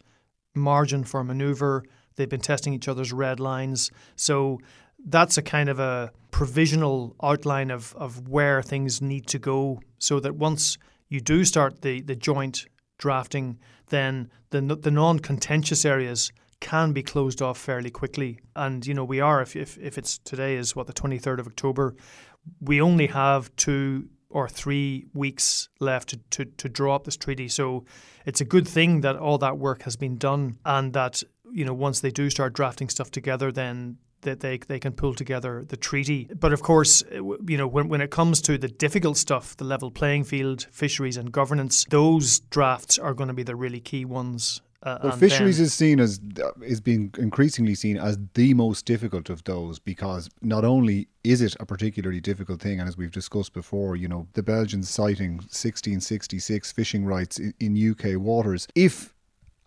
margin 0.55 1.03
for 1.03 1.23
maneuver. 1.23 1.83
They've 2.15 2.29
been 2.29 2.41
testing 2.41 2.73
each 2.73 2.87
other's 2.87 3.13
red 3.13 3.39
lines. 3.39 3.91
So 4.15 4.59
that's 5.05 5.37
a 5.37 5.41
kind 5.41 5.69
of 5.69 5.79
a 5.79 6.11
provisional 6.31 7.15
outline 7.23 7.71
of, 7.71 7.95
of 7.97 8.27
where 8.27 8.61
things 8.61 9.01
need 9.01 9.27
to 9.27 9.39
go 9.39 9.81
so 9.97 10.19
that 10.19 10.35
once 10.35 10.77
you 11.09 11.19
do 11.19 11.43
start 11.43 11.81
the, 11.81 12.01
the 12.01 12.15
joint 12.15 12.65
drafting, 12.97 13.59
then 13.89 14.29
the, 14.51 14.61
the 14.61 14.91
non 14.91 15.19
contentious 15.19 15.85
areas 15.85 16.31
can 16.59 16.93
be 16.93 17.03
closed 17.03 17.41
off 17.41 17.57
fairly 17.57 17.89
quickly. 17.89 18.39
And, 18.55 18.85
you 18.85 18.93
know, 18.93 19.03
we 19.03 19.19
are, 19.19 19.41
if, 19.41 19.55
if, 19.55 19.77
if 19.79 19.97
it's 19.97 20.19
today 20.19 20.55
is 20.55 20.75
what, 20.75 20.87
the 20.87 20.93
23rd 20.93 21.39
of 21.39 21.47
October, 21.47 21.95
we 22.61 22.79
only 22.79 23.07
have 23.07 23.53
two 23.55 24.09
or 24.31 24.47
three 24.47 25.05
weeks 25.13 25.69
left 25.79 26.09
to, 26.09 26.17
to, 26.31 26.45
to 26.45 26.69
draw 26.69 26.95
up 26.95 27.03
this 27.03 27.17
treaty. 27.17 27.47
So 27.47 27.85
it's 28.25 28.41
a 28.41 28.45
good 28.45 28.67
thing 28.67 29.01
that 29.01 29.15
all 29.15 29.37
that 29.39 29.57
work 29.57 29.83
has 29.83 29.95
been 29.95 30.17
done 30.17 30.57
and 30.65 30.93
that, 30.93 31.23
you 31.51 31.65
know, 31.65 31.73
once 31.73 31.99
they 31.99 32.11
do 32.11 32.29
start 32.29 32.53
drafting 32.53 32.89
stuff 32.89 33.11
together, 33.11 33.51
then 33.51 33.97
that 34.21 34.39
they, 34.39 34.57
they 34.57 34.79
can 34.79 34.93
pull 34.93 35.13
together 35.13 35.65
the 35.67 35.77
treaty. 35.77 36.29
But 36.39 36.53
of 36.53 36.61
course, 36.61 37.03
you 37.11 37.57
know, 37.57 37.67
when, 37.67 37.89
when 37.89 38.01
it 38.01 38.11
comes 38.11 38.41
to 38.43 38.57
the 38.57 38.67
difficult 38.67 39.17
stuff, 39.17 39.57
the 39.57 39.63
level 39.63 39.91
playing 39.91 40.25
field, 40.25 40.67
fisheries 40.71 41.17
and 41.17 41.31
governance, 41.31 41.85
those 41.89 42.39
drafts 42.39 42.99
are 42.99 43.13
going 43.13 43.29
to 43.29 43.33
be 43.33 43.43
the 43.43 43.55
really 43.55 43.79
key 43.79 44.05
ones 44.05 44.61
uh, 44.83 44.97
well, 45.03 45.11
fisheries 45.11 45.59
is 45.59 45.73
seen 45.73 45.99
as 45.99 46.19
is 46.63 46.81
being 46.81 47.13
increasingly 47.17 47.75
seen 47.75 47.97
as 47.97 48.17
the 48.33 48.53
most 48.55 48.85
difficult 48.85 49.29
of 49.29 49.43
those 49.43 49.77
because 49.77 50.29
not 50.41 50.65
only 50.65 51.07
is 51.23 51.41
it 51.41 51.55
a 51.59 51.65
particularly 51.65 52.19
difficult 52.19 52.61
thing, 52.61 52.79
and 52.79 52.89
as 52.89 52.97
we've 52.97 53.11
discussed 53.11 53.53
before, 53.53 53.95
you 53.95 54.07
know 54.07 54.27
the 54.33 54.41
Belgians 54.41 54.89
citing 54.89 55.33
1666 55.33 56.71
fishing 56.71 57.05
rights 57.05 57.37
in, 57.37 57.53
in 57.59 57.91
UK 57.91 58.19
waters. 58.19 58.67
If 58.73 59.13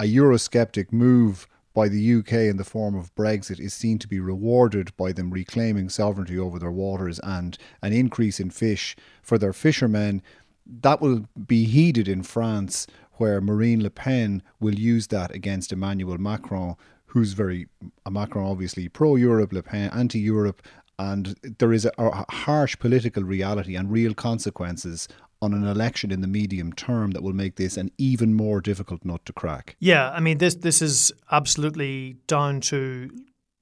a 0.01 0.05
Eurosceptic 0.05 0.93
move 0.93 1.47
by 1.75 1.89
the 1.89 2.15
UK 2.17 2.33
in 2.33 2.57
the 2.57 2.65
form 2.65 2.95
of 2.95 3.15
Brexit 3.15 3.61
is 3.61 3.75
seen 3.75 3.99
to 3.99 4.09
be 4.09 4.21
rewarded 4.21 4.97
by 4.97 5.13
them 5.13 5.31
reclaiming 5.31 5.89
sovereignty 5.89 6.39
over 6.39 6.59
their 6.59 6.71
waters 6.71 7.21
and 7.23 7.59
an 7.83 7.93
increase 7.93 8.41
in 8.41 8.51
fish 8.51 8.97
for 9.23 9.39
their 9.39 9.53
fishermen. 9.53 10.23
That 10.67 11.01
will 11.01 11.27
be 11.47 11.65
heeded 11.65 12.09
in 12.09 12.23
France 12.23 12.87
where 13.17 13.41
Marine 13.41 13.83
Le 13.83 13.91
Pen 13.91 14.43
will 14.61 14.75
use 14.75 15.09
that 15.09 15.35
against 15.35 15.73
Emmanuel 15.73 16.19
Macron, 16.19 16.77
who's 17.07 17.33
very, 17.33 17.69
uh, 18.05 18.11
Macron 18.11 18.47
obviously 18.47 18.89
pro 18.89 19.17
Europe, 19.17 19.53
Le 19.53 19.63
Pen 19.63 19.91
anti 19.93 20.19
Europe, 20.19 20.63
and 20.99 21.37
there 21.59 21.73
is 21.73 21.85
a, 21.85 21.93
a, 21.99 22.25
harsh 22.33 22.79
political 22.79 23.23
reality 23.23 23.77
and 23.77 23.91
real 23.91 24.15
consequences 24.15 25.09
on 25.43 25.53
an 25.53 25.67
election 25.67 26.11
in 26.11 26.21
the 26.21 26.27
medium 26.27 26.73
term 26.73 27.11
that 27.13 27.23
will 27.23 27.33
make 27.33 27.57
this 27.57 27.77
an 27.77 27.91
even 27.99 28.35
more 28.35 28.61
difficult 28.61 29.05
nut 29.05 29.25
to 29.27 29.33
crack. 29.33 29.77
Yeah, 29.79 30.11
I 30.11 30.21
mean 30.21 30.39
this 30.39 30.55
this 30.55 30.81
is 30.81 31.13
absolutely 31.31 32.17
down 32.27 32.61
to 32.63 33.11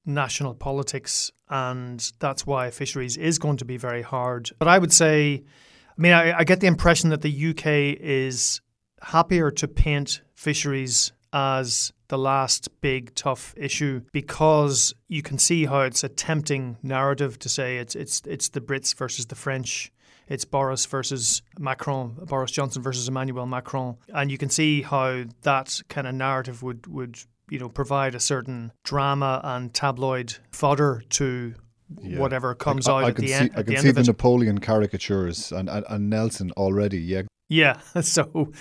national 0.05 0.55
politics 0.55 1.31
and 1.49 2.13
that's 2.19 2.47
why 2.47 2.71
fisheries 2.71 3.17
is 3.17 3.39
going 3.39 3.57
to 3.57 3.65
be 3.65 3.77
very 3.77 4.03
hard. 4.03 4.51
But 4.59 4.69
I 4.69 4.79
would 4.79 4.93
say 4.93 5.43
I 5.89 6.01
mean 6.01 6.13
I, 6.13 6.39
I 6.39 6.45
get 6.45 6.61
the 6.61 6.67
impression 6.67 7.11
that 7.11 7.23
the 7.23 7.51
UK 7.51 7.99
is 8.01 8.61
happier 9.03 9.51
to 9.51 9.69
paint 9.69 10.23
fisheries 10.35 11.13
as 11.33 11.93
the 12.09 12.19
last 12.19 12.69
big 12.81 13.15
tough 13.15 13.55
issue 13.57 14.03
because 14.13 14.95
you 15.09 15.23
can 15.23 15.39
see 15.39 15.65
how 15.65 15.81
it's 15.81 16.05
a 16.05 16.09
tempting 16.09 16.77
narrative 16.83 17.39
to 17.39 17.49
say 17.49 17.79
it's 17.79 17.95
it's 17.95 18.23
it's 18.27 18.51
the 18.51 18.61
Brits 18.61 18.95
versus 18.95 19.27
the 19.27 19.35
French. 19.35 19.91
It's 20.29 20.45
Boris 20.45 20.87
versus 20.87 21.43
Macron, 21.59 22.17
Boris 22.27 22.51
Johnson 22.53 22.83
versus 22.83 23.09
Emmanuel 23.09 23.47
Macron, 23.47 23.97
and 24.09 24.31
you 24.31 24.39
can 24.39 24.51
see 24.51 24.83
how 24.83 25.25
that 25.43 25.81
kind 25.89 26.07
of 26.07 26.15
narrative 26.15 26.63
would 26.63 26.87
would 26.87 27.19
you 27.51 27.59
know 27.59 27.69
provide 27.69 28.15
a 28.15 28.21
certain 28.21 28.73
drama 28.85 29.41
and 29.43 29.75
tabloid 29.75 30.37
fodder 30.51 31.03
to 31.11 31.55
yeah. 32.01 32.19
whatever 32.19 32.55
comes 32.55 32.89
I, 32.89 32.93
out 32.93 33.05
I 33.05 33.09
at 33.09 33.17
the 33.17 33.29
see, 33.29 33.35
end. 33.35 33.51
I 33.57 33.63
can 33.63 33.75
the 33.75 33.81
see 33.81 33.91
the 33.91 34.03
Napoleon 34.05 34.59
caricatures 34.59 35.51
and, 35.53 35.69
and, 35.69 35.85
and 35.89 36.11
Nelson 36.11 36.51
already. 36.53 36.99
Yeah, 36.99 37.23
yeah. 37.49 37.81
So 38.03 38.53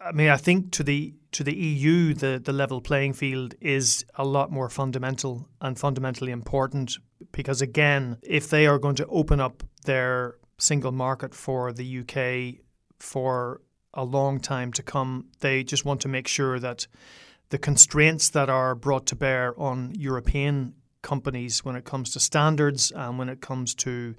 I 0.00 0.12
mean, 0.12 0.28
I 0.28 0.36
think 0.36 0.72
to 0.72 0.82
the 0.82 1.14
to 1.32 1.44
the 1.44 1.54
EU, 1.54 2.14
the 2.14 2.40
the 2.42 2.52
level 2.52 2.80
playing 2.80 3.12
field 3.12 3.54
is 3.60 4.04
a 4.14 4.24
lot 4.24 4.50
more 4.50 4.70
fundamental 4.70 5.46
and 5.60 5.78
fundamentally 5.78 6.32
important 6.32 6.96
because 7.32 7.60
again, 7.60 8.16
if 8.22 8.48
they 8.48 8.66
are 8.66 8.78
going 8.78 8.96
to 8.96 9.06
open 9.06 9.40
up 9.40 9.62
their 9.84 10.36
single 10.58 10.92
market 10.92 11.34
for 11.34 11.72
the 11.72 12.00
UK 12.00 12.62
for 12.98 13.60
a 13.92 14.04
long 14.04 14.40
time 14.40 14.72
to 14.72 14.82
come, 14.82 15.26
they 15.40 15.62
just 15.64 15.84
want 15.84 16.00
to 16.00 16.08
make 16.08 16.28
sure 16.28 16.58
that 16.58 16.86
the 17.50 17.58
constraints 17.58 18.30
that 18.30 18.48
are 18.48 18.74
brought 18.74 19.06
to 19.06 19.16
bear 19.16 19.58
on 19.60 19.92
European 19.96 20.74
companies 21.02 21.64
when 21.64 21.76
it 21.76 21.84
comes 21.84 22.12
to 22.12 22.20
standards 22.20 22.90
and 22.90 23.18
when 23.18 23.28
it 23.28 23.40
comes 23.40 23.74
to 23.74 24.14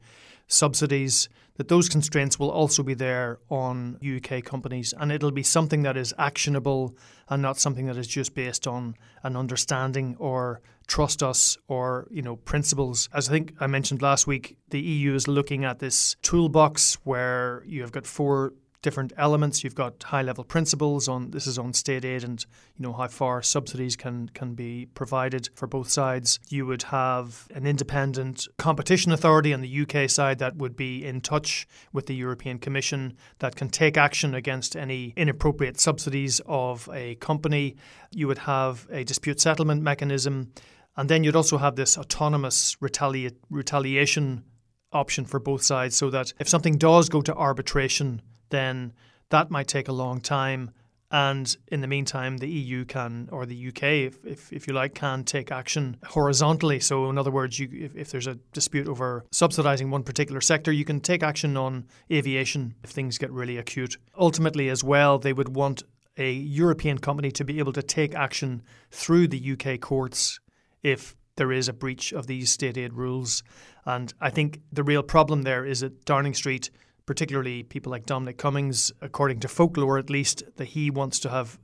subsidies, 0.47 1.29
that 1.61 1.67
those 1.67 1.87
constraints 1.87 2.39
will 2.39 2.49
also 2.49 2.81
be 2.81 2.95
there 2.95 3.37
on 3.51 3.99
UK 4.01 4.43
companies. 4.43 4.95
And 4.99 5.11
it'll 5.11 5.29
be 5.29 5.43
something 5.43 5.83
that 5.83 5.95
is 5.95 6.11
actionable 6.17 6.97
and 7.29 7.39
not 7.39 7.59
something 7.59 7.85
that 7.85 7.97
is 7.97 8.07
just 8.07 8.33
based 8.33 8.65
on 8.65 8.95
an 9.21 9.35
understanding 9.35 10.15
or 10.17 10.61
trust 10.87 11.21
us 11.21 11.59
or 11.67 12.07
you 12.09 12.23
know 12.23 12.35
principles 12.35 13.07
as 13.13 13.29
i 13.29 13.31
think 13.31 13.53
i 13.61 13.67
mentioned 13.67 14.01
last 14.01 14.27
week 14.27 14.57
the 14.71 14.81
eu 14.81 15.13
is 15.15 15.25
looking 15.25 15.63
at 15.63 15.79
this 15.79 16.15
toolbox 16.21 16.95
where 17.05 17.63
you 17.65 17.81
have 17.81 17.93
got 17.93 18.05
four 18.05 18.53
different 18.81 19.13
elements. 19.17 19.63
You've 19.63 19.75
got 19.75 20.01
high 20.03 20.21
level 20.21 20.43
principles 20.43 21.07
on 21.07 21.31
this 21.31 21.47
is 21.47 21.57
on 21.57 21.73
state 21.73 22.03
aid 22.03 22.23
and 22.23 22.43
you 22.77 22.83
know 22.83 22.93
how 22.93 23.07
far 23.07 23.41
subsidies 23.41 23.95
can 23.95 24.29
can 24.29 24.53
be 24.53 24.87
provided 24.93 25.49
for 25.55 25.67
both 25.67 25.89
sides. 25.89 26.39
You 26.49 26.65
would 26.65 26.83
have 26.83 27.47
an 27.53 27.67
independent 27.67 28.47
competition 28.57 29.11
authority 29.11 29.53
on 29.53 29.61
the 29.61 29.81
UK 29.81 30.09
side 30.09 30.39
that 30.39 30.57
would 30.57 30.75
be 30.75 31.05
in 31.05 31.21
touch 31.21 31.67
with 31.93 32.07
the 32.07 32.15
European 32.15 32.57
Commission 32.57 33.15
that 33.39 33.55
can 33.55 33.69
take 33.69 33.97
action 33.97 34.33
against 34.33 34.75
any 34.75 35.13
inappropriate 35.15 35.79
subsidies 35.79 36.41
of 36.45 36.89
a 36.91 37.15
company. 37.15 37.75
You 38.11 38.27
would 38.27 38.39
have 38.39 38.87
a 38.91 39.03
dispute 39.03 39.39
settlement 39.39 39.81
mechanism. 39.81 40.51
And 40.97 41.09
then 41.09 41.23
you'd 41.23 41.37
also 41.37 41.57
have 41.57 41.77
this 41.77 41.97
autonomous 41.97 42.75
retali- 42.75 43.35
retaliation 43.49 44.43
option 44.91 45.25
for 45.25 45.39
both 45.39 45.63
sides 45.63 45.95
so 45.95 46.09
that 46.09 46.33
if 46.39 46.49
something 46.49 46.77
does 46.77 47.07
go 47.07 47.21
to 47.21 47.33
arbitration 47.33 48.21
then 48.51 48.93
that 49.29 49.49
might 49.49 49.67
take 49.67 49.87
a 49.87 49.93
long 49.93 50.21
time. 50.21 50.71
And 51.13 51.53
in 51.67 51.81
the 51.81 51.87
meantime, 51.87 52.37
the 52.37 52.47
EU 52.47 52.85
can, 52.85 53.27
or 53.33 53.45
the 53.45 53.67
UK, 53.67 53.83
if, 53.83 54.25
if, 54.25 54.53
if 54.53 54.67
you 54.67 54.73
like, 54.73 54.93
can 54.95 55.25
take 55.25 55.51
action 55.51 55.97
horizontally. 56.05 56.79
So, 56.79 57.09
in 57.09 57.17
other 57.17 57.31
words, 57.31 57.59
you, 57.59 57.67
if, 57.73 57.95
if 57.97 58.11
there's 58.11 58.27
a 58.27 58.35
dispute 58.53 58.87
over 58.87 59.25
subsidising 59.33 59.89
one 59.89 60.03
particular 60.03 60.39
sector, 60.39 60.71
you 60.71 60.85
can 60.85 61.01
take 61.01 61.21
action 61.21 61.57
on 61.57 61.85
aviation 62.09 62.75
if 62.81 62.91
things 62.91 63.17
get 63.17 63.29
really 63.29 63.57
acute. 63.57 63.97
Ultimately, 64.17 64.69
as 64.69 64.85
well, 64.85 65.19
they 65.19 65.33
would 65.33 65.49
want 65.49 65.83
a 66.17 66.31
European 66.31 66.97
company 66.97 67.31
to 67.31 67.43
be 67.43 67.59
able 67.59 67.73
to 67.73 67.83
take 67.83 68.15
action 68.15 68.61
through 68.89 69.27
the 69.27 69.51
UK 69.51 69.81
courts 69.81 70.39
if 70.81 71.15
there 71.35 71.51
is 71.51 71.67
a 71.67 71.73
breach 71.73 72.13
of 72.13 72.27
these 72.27 72.49
state 72.49 72.77
aid 72.77 72.93
rules. 72.93 73.43
And 73.85 74.13
I 74.21 74.29
think 74.29 74.61
the 74.71 74.83
real 74.83 75.03
problem 75.03 75.41
there 75.41 75.65
is 75.65 75.81
that 75.81 76.05
Downing 76.05 76.33
Street 76.33 76.69
particularly 77.05 77.63
people 77.63 77.91
like 77.91 78.05
Dominic 78.05 78.37
Cummings, 78.37 78.91
according 79.01 79.39
to 79.41 79.47
folklore 79.47 79.97
at 79.97 80.09
least, 80.09 80.43
that 80.57 80.69
he 80.69 80.89
wants 80.89 81.19
to 81.19 81.29
have 81.29 81.59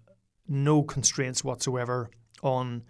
no 0.47 0.83
constraints 0.83 1.43
whatsoever 1.43 2.09
on 2.41 2.83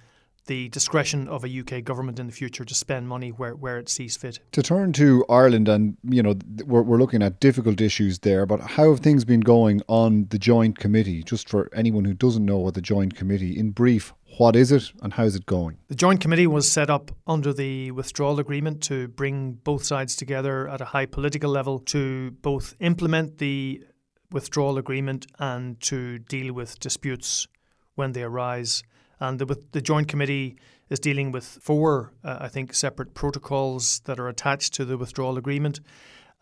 the 0.48 0.70
discretion 0.70 1.28
of 1.28 1.44
a 1.44 1.60
UK 1.60 1.84
government 1.84 2.20
in 2.20 2.26
the 2.26 2.34
future 2.34 2.66
to 2.66 2.74
spend 2.74 3.08
money 3.08 3.30
where, 3.30 3.54
where 3.54 3.78
it 3.78 3.90
sees 3.90 4.18
fit. 4.18 4.40
To 4.54 4.64
turn 4.64 4.94
to 4.94 5.26
Ireland, 5.30 5.68
and 5.68 5.98
you 6.04 6.24
know, 6.24 6.36
we're, 6.66 6.82
we're 6.82 6.98
looking 6.98 7.22
at 7.22 7.40
difficult 7.40 7.80
issues 7.80 8.20
there, 8.20 8.46
but 8.46 8.62
how 8.62 8.90
have 8.90 9.02
things 9.02 9.26
been 9.26 9.42
going 9.42 9.82
on 9.88 10.28
the 10.30 10.40
Joint 10.40 10.80
Committee? 10.80 11.22
Just 11.22 11.48
for 11.48 11.70
anyone 11.74 12.06
who 12.06 12.14
doesn't 12.14 12.46
know 12.46 12.58
what 12.58 12.74
the 12.74 12.82
Joint 12.82 13.16
Committee, 13.16 13.58
in 13.58 13.72
brief, 13.72 14.14
what 14.38 14.56
is 14.56 14.72
it 14.72 14.92
and 15.02 15.14
how's 15.14 15.36
it 15.36 15.46
going? 15.46 15.78
The 15.88 15.96
Joint 15.96 16.22
Committee 16.22 16.48
was 16.48 16.72
set 16.72 16.90
up 16.90 17.12
under 17.26 17.54
the 17.54 17.92
withdrawal 17.92 18.40
agreement 18.40 18.82
to 18.84 19.08
bring 19.08 19.54
both 19.54 19.84
sides 19.84 20.16
together 20.16 20.68
at 20.68 20.82
a 20.82 20.86
high 20.86 21.06
political 21.06 21.50
level 21.50 21.80
to 21.80 22.32
both 22.42 22.76
implement 22.80 23.40
the 23.40 23.84
withdrawal 24.32 24.78
agreement 24.78 25.26
and 25.40 25.80
to 25.82 26.20
deal 26.20 26.54
with 26.54 26.80
disputes 26.80 27.48
when 27.96 28.12
they 28.12 28.24
arise. 28.24 28.84
And 29.20 29.40
the, 29.40 29.58
the 29.72 29.82
Joint 29.82 30.08
Committee 30.08 30.58
is 30.90 31.00
dealing 31.00 31.32
with 31.32 31.46
four, 31.46 32.14
uh, 32.24 32.38
I 32.42 32.48
think, 32.48 32.74
separate 32.74 33.14
protocols 33.14 34.02
that 34.06 34.20
are 34.20 34.28
attached 34.28 34.74
to 34.76 34.86
the 34.86 34.98
withdrawal 34.98 35.38
agreement. 35.38 35.80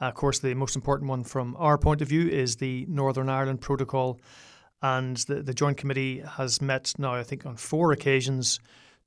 Uh, 0.01 0.05
of 0.05 0.15
course, 0.15 0.39
the 0.39 0.53
most 0.53 0.75
important 0.75 1.09
one 1.09 1.23
from 1.23 1.55
our 1.57 1.77
point 1.77 2.01
of 2.01 2.09
view 2.09 2.27
is 2.27 2.57
the 2.57 2.85
Northern 2.89 3.29
Ireland 3.29 3.61
Protocol. 3.61 4.19
And 4.81 5.17
the, 5.17 5.41
the 5.41 5.53
Joint 5.53 5.77
Committee 5.77 6.19
has 6.19 6.61
met 6.61 6.93
now, 6.97 7.13
I 7.13 7.23
think, 7.23 7.45
on 7.45 7.55
four 7.55 7.91
occasions 7.91 8.59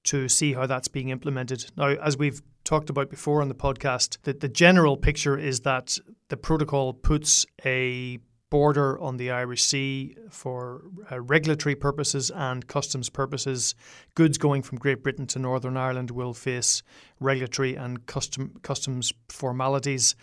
to 0.04 0.28
see 0.28 0.54
how 0.54 0.66
that's 0.66 0.88
being 0.88 1.10
implemented. 1.10 1.70
Now, 1.76 1.88
as 1.88 2.16
we've 2.16 2.40
talked 2.64 2.90
about 2.90 3.10
before 3.10 3.42
on 3.42 3.48
the 3.48 3.54
podcast, 3.54 4.18
the, 4.22 4.32
the 4.32 4.48
general 4.48 4.96
picture 4.96 5.38
is 5.38 5.60
that 5.60 5.98
the 6.28 6.36
protocol 6.36 6.92
puts 6.92 7.46
a 7.64 8.18
border 8.50 8.98
on 8.98 9.18
the 9.18 9.30
Irish 9.30 9.62
Sea 9.62 10.16
for 10.30 10.82
uh, 11.12 11.20
regulatory 11.20 11.74
purposes 11.74 12.30
and 12.34 12.66
customs 12.66 13.10
purposes. 13.10 13.74
Goods 14.14 14.38
going 14.38 14.62
from 14.62 14.78
Great 14.78 15.02
Britain 15.02 15.26
to 15.28 15.38
Northern 15.38 15.76
Ireland 15.76 16.10
will 16.10 16.32
face 16.32 16.82
regulatory 17.20 17.74
and 17.74 18.06
custom, 18.06 18.58
customs 18.62 19.12
formalities. 19.28 20.16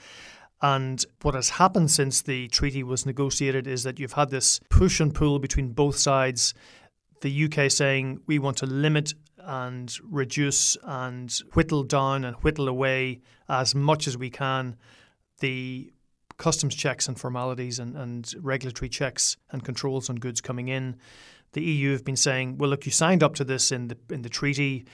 And 0.61 1.03
what 1.21 1.35
has 1.35 1.49
happened 1.49 1.91
since 1.91 2.21
the 2.21 2.47
treaty 2.47 2.83
was 2.83 3.05
negotiated 3.05 3.67
is 3.67 3.83
that 3.83 3.99
you've 3.99 4.13
had 4.13 4.29
this 4.29 4.59
push 4.69 4.99
and 4.99 5.13
pull 5.13 5.39
between 5.39 5.73
both 5.73 5.97
sides. 5.97 6.53
The 7.21 7.45
UK 7.45 7.69
saying 7.69 8.21
we 8.25 8.39
want 8.39 8.57
to 8.57 8.65
limit 8.65 9.13
and 9.37 9.93
reduce 10.03 10.75
and 10.83 11.31
whittle 11.53 11.83
down 11.83 12.25
and 12.25 12.35
whittle 12.37 12.67
away 12.67 13.21
as 13.47 13.75
much 13.75 14.07
as 14.07 14.17
we 14.17 14.29
can 14.29 14.75
the 15.39 15.91
customs 16.37 16.75
checks 16.75 17.07
and 17.07 17.19
formalities 17.19 17.79
and, 17.79 17.95
and 17.95 18.33
regulatory 18.39 18.89
checks 18.89 19.37
and 19.51 19.63
controls 19.63 20.09
on 20.09 20.17
goods 20.17 20.41
coming 20.41 20.67
in. 20.67 20.95
The 21.53 21.61
EU 21.61 21.91
have 21.91 22.03
been 22.03 22.17
saying, 22.17 22.57
well, 22.57 22.69
look, 22.69 22.85
you 22.85 22.91
signed 22.91 23.23
up 23.23 23.35
to 23.35 23.43
this 23.43 23.71
in 23.71 23.87
the 23.87 23.97
in 24.09 24.21
the 24.21 24.29
treaty. 24.29 24.85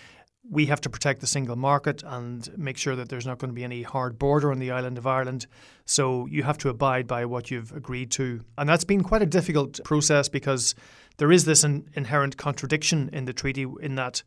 We 0.49 0.65
have 0.65 0.81
to 0.81 0.89
protect 0.89 1.21
the 1.21 1.27
single 1.27 1.55
market 1.55 2.03
and 2.05 2.49
make 2.57 2.77
sure 2.77 2.95
that 2.95 3.09
there's 3.09 3.27
not 3.27 3.37
going 3.37 3.49
to 3.49 3.55
be 3.55 3.63
any 3.63 3.83
hard 3.83 4.17
border 4.17 4.51
on 4.51 4.59
the 4.59 4.71
island 4.71 4.97
of 4.97 5.05
Ireland. 5.05 5.45
So 5.85 6.25
you 6.25 6.43
have 6.43 6.57
to 6.59 6.69
abide 6.69 7.07
by 7.07 7.25
what 7.25 7.51
you've 7.51 7.71
agreed 7.71 8.11
to. 8.11 8.41
And 8.57 8.67
that's 8.67 8.83
been 8.83 9.03
quite 9.03 9.21
a 9.21 9.27
difficult 9.27 9.79
process 9.83 10.27
because 10.29 10.75
there 11.17 11.31
is 11.31 11.45
this 11.45 11.63
in, 11.63 11.87
inherent 11.93 12.37
contradiction 12.37 13.09
in 13.13 13.25
the 13.25 13.33
treaty 13.33 13.65
in 13.81 13.95
that 13.95 14.23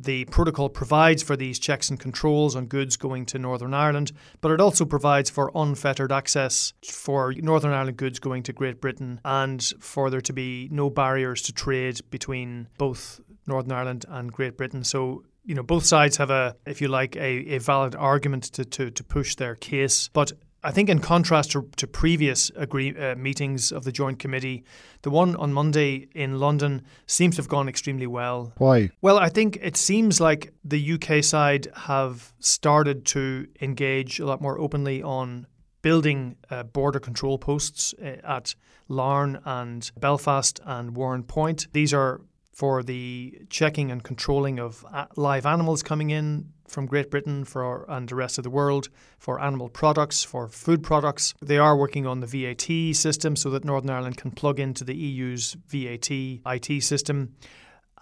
the 0.00 0.24
protocol 0.26 0.68
provides 0.68 1.22
for 1.22 1.36
these 1.36 1.58
checks 1.58 1.90
and 1.90 1.98
controls 1.98 2.54
on 2.54 2.66
goods 2.66 2.96
going 2.96 3.26
to 3.26 3.38
Northern 3.38 3.74
Ireland, 3.74 4.12
but 4.40 4.52
it 4.52 4.60
also 4.60 4.84
provides 4.84 5.28
for 5.28 5.50
unfettered 5.54 6.12
access 6.12 6.72
for 6.84 7.32
Northern 7.32 7.72
Ireland 7.72 7.96
goods 7.96 8.18
going 8.18 8.42
to 8.44 8.52
Great 8.52 8.80
Britain 8.80 9.20
and 9.24 9.62
for 9.80 10.10
there 10.10 10.20
to 10.20 10.32
be 10.32 10.68
no 10.70 10.88
barriers 10.90 11.42
to 11.42 11.52
trade 11.52 12.00
between 12.10 12.68
both 12.78 13.20
Northern 13.46 13.72
Ireland 13.72 14.04
and 14.08 14.32
Great 14.32 14.56
Britain. 14.56 14.84
So 14.84 15.24
you 15.48 15.54
know, 15.54 15.62
both 15.62 15.86
sides 15.86 16.18
have 16.18 16.28
a, 16.28 16.54
if 16.66 16.82
you 16.82 16.88
like, 16.88 17.16
a, 17.16 17.54
a 17.54 17.58
valid 17.58 17.96
argument 17.96 18.44
to, 18.44 18.66
to, 18.66 18.90
to 18.90 19.02
push 19.02 19.34
their 19.34 19.54
case. 19.54 20.10
But 20.12 20.30
I 20.62 20.72
think, 20.72 20.90
in 20.90 20.98
contrast 20.98 21.52
to, 21.52 21.66
to 21.76 21.86
previous 21.86 22.50
agree, 22.54 22.94
uh, 22.94 23.14
meetings 23.14 23.72
of 23.72 23.84
the 23.84 23.90
Joint 23.90 24.18
Committee, 24.18 24.64
the 25.00 25.10
one 25.10 25.34
on 25.36 25.54
Monday 25.54 26.08
in 26.14 26.38
London 26.38 26.82
seems 27.06 27.36
to 27.36 27.42
have 27.42 27.48
gone 27.48 27.66
extremely 27.66 28.06
well. 28.06 28.52
Why? 28.58 28.90
Well, 29.00 29.18
I 29.18 29.30
think 29.30 29.58
it 29.62 29.78
seems 29.78 30.20
like 30.20 30.52
the 30.64 30.92
UK 30.92 31.24
side 31.24 31.68
have 31.74 32.34
started 32.40 33.06
to 33.06 33.46
engage 33.62 34.20
a 34.20 34.26
lot 34.26 34.42
more 34.42 34.58
openly 34.58 35.02
on 35.02 35.46
building 35.80 36.36
uh, 36.50 36.64
border 36.64 37.00
control 37.00 37.38
posts 37.38 37.94
uh, 38.02 38.16
at 38.22 38.54
Larne 38.88 39.40
and 39.46 39.90
Belfast 39.98 40.60
and 40.66 40.94
Warrenpoint. 40.94 41.68
These 41.72 41.94
are 41.94 42.20
for 42.58 42.82
the 42.82 43.40
checking 43.50 43.92
and 43.92 44.02
controlling 44.02 44.58
of 44.58 44.84
uh, 44.92 45.06
live 45.14 45.46
animals 45.46 45.80
coming 45.80 46.10
in 46.10 46.44
from 46.66 46.86
Great 46.86 47.08
Britain 47.08 47.44
for 47.44 47.88
and 47.88 48.08
the 48.08 48.16
rest 48.16 48.36
of 48.36 48.42
the 48.42 48.50
world 48.50 48.88
for 49.16 49.40
animal 49.40 49.68
products, 49.68 50.24
for 50.24 50.48
food 50.48 50.82
products. 50.82 51.34
They 51.40 51.58
are 51.58 51.76
working 51.76 52.04
on 52.04 52.18
the 52.18 52.26
VAT 52.26 52.96
system 52.96 53.36
so 53.36 53.48
that 53.50 53.64
Northern 53.64 53.90
Ireland 53.90 54.16
can 54.16 54.32
plug 54.32 54.58
into 54.58 54.82
the 54.82 54.96
EU's 54.96 55.56
VAT 55.68 56.10
IT 56.10 56.82
system. 56.82 57.36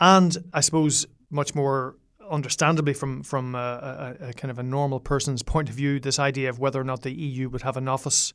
And 0.00 0.34
I 0.54 0.62
suppose 0.62 1.04
much 1.28 1.54
more 1.54 1.96
understandably 2.30 2.94
from 2.94 3.24
from 3.24 3.54
uh, 3.54 3.58
a, 3.58 4.16
a, 4.20 4.28
a 4.30 4.32
kind 4.32 4.50
of 4.50 4.58
a 4.58 4.62
normal 4.62 5.00
person's 5.00 5.42
point 5.42 5.68
of 5.68 5.74
view, 5.74 6.00
this 6.00 6.18
idea 6.18 6.48
of 6.48 6.58
whether 6.58 6.80
or 6.80 6.84
not 6.84 7.02
the 7.02 7.12
EU 7.12 7.50
would 7.50 7.60
have 7.60 7.76
an 7.76 7.88
office 7.88 8.32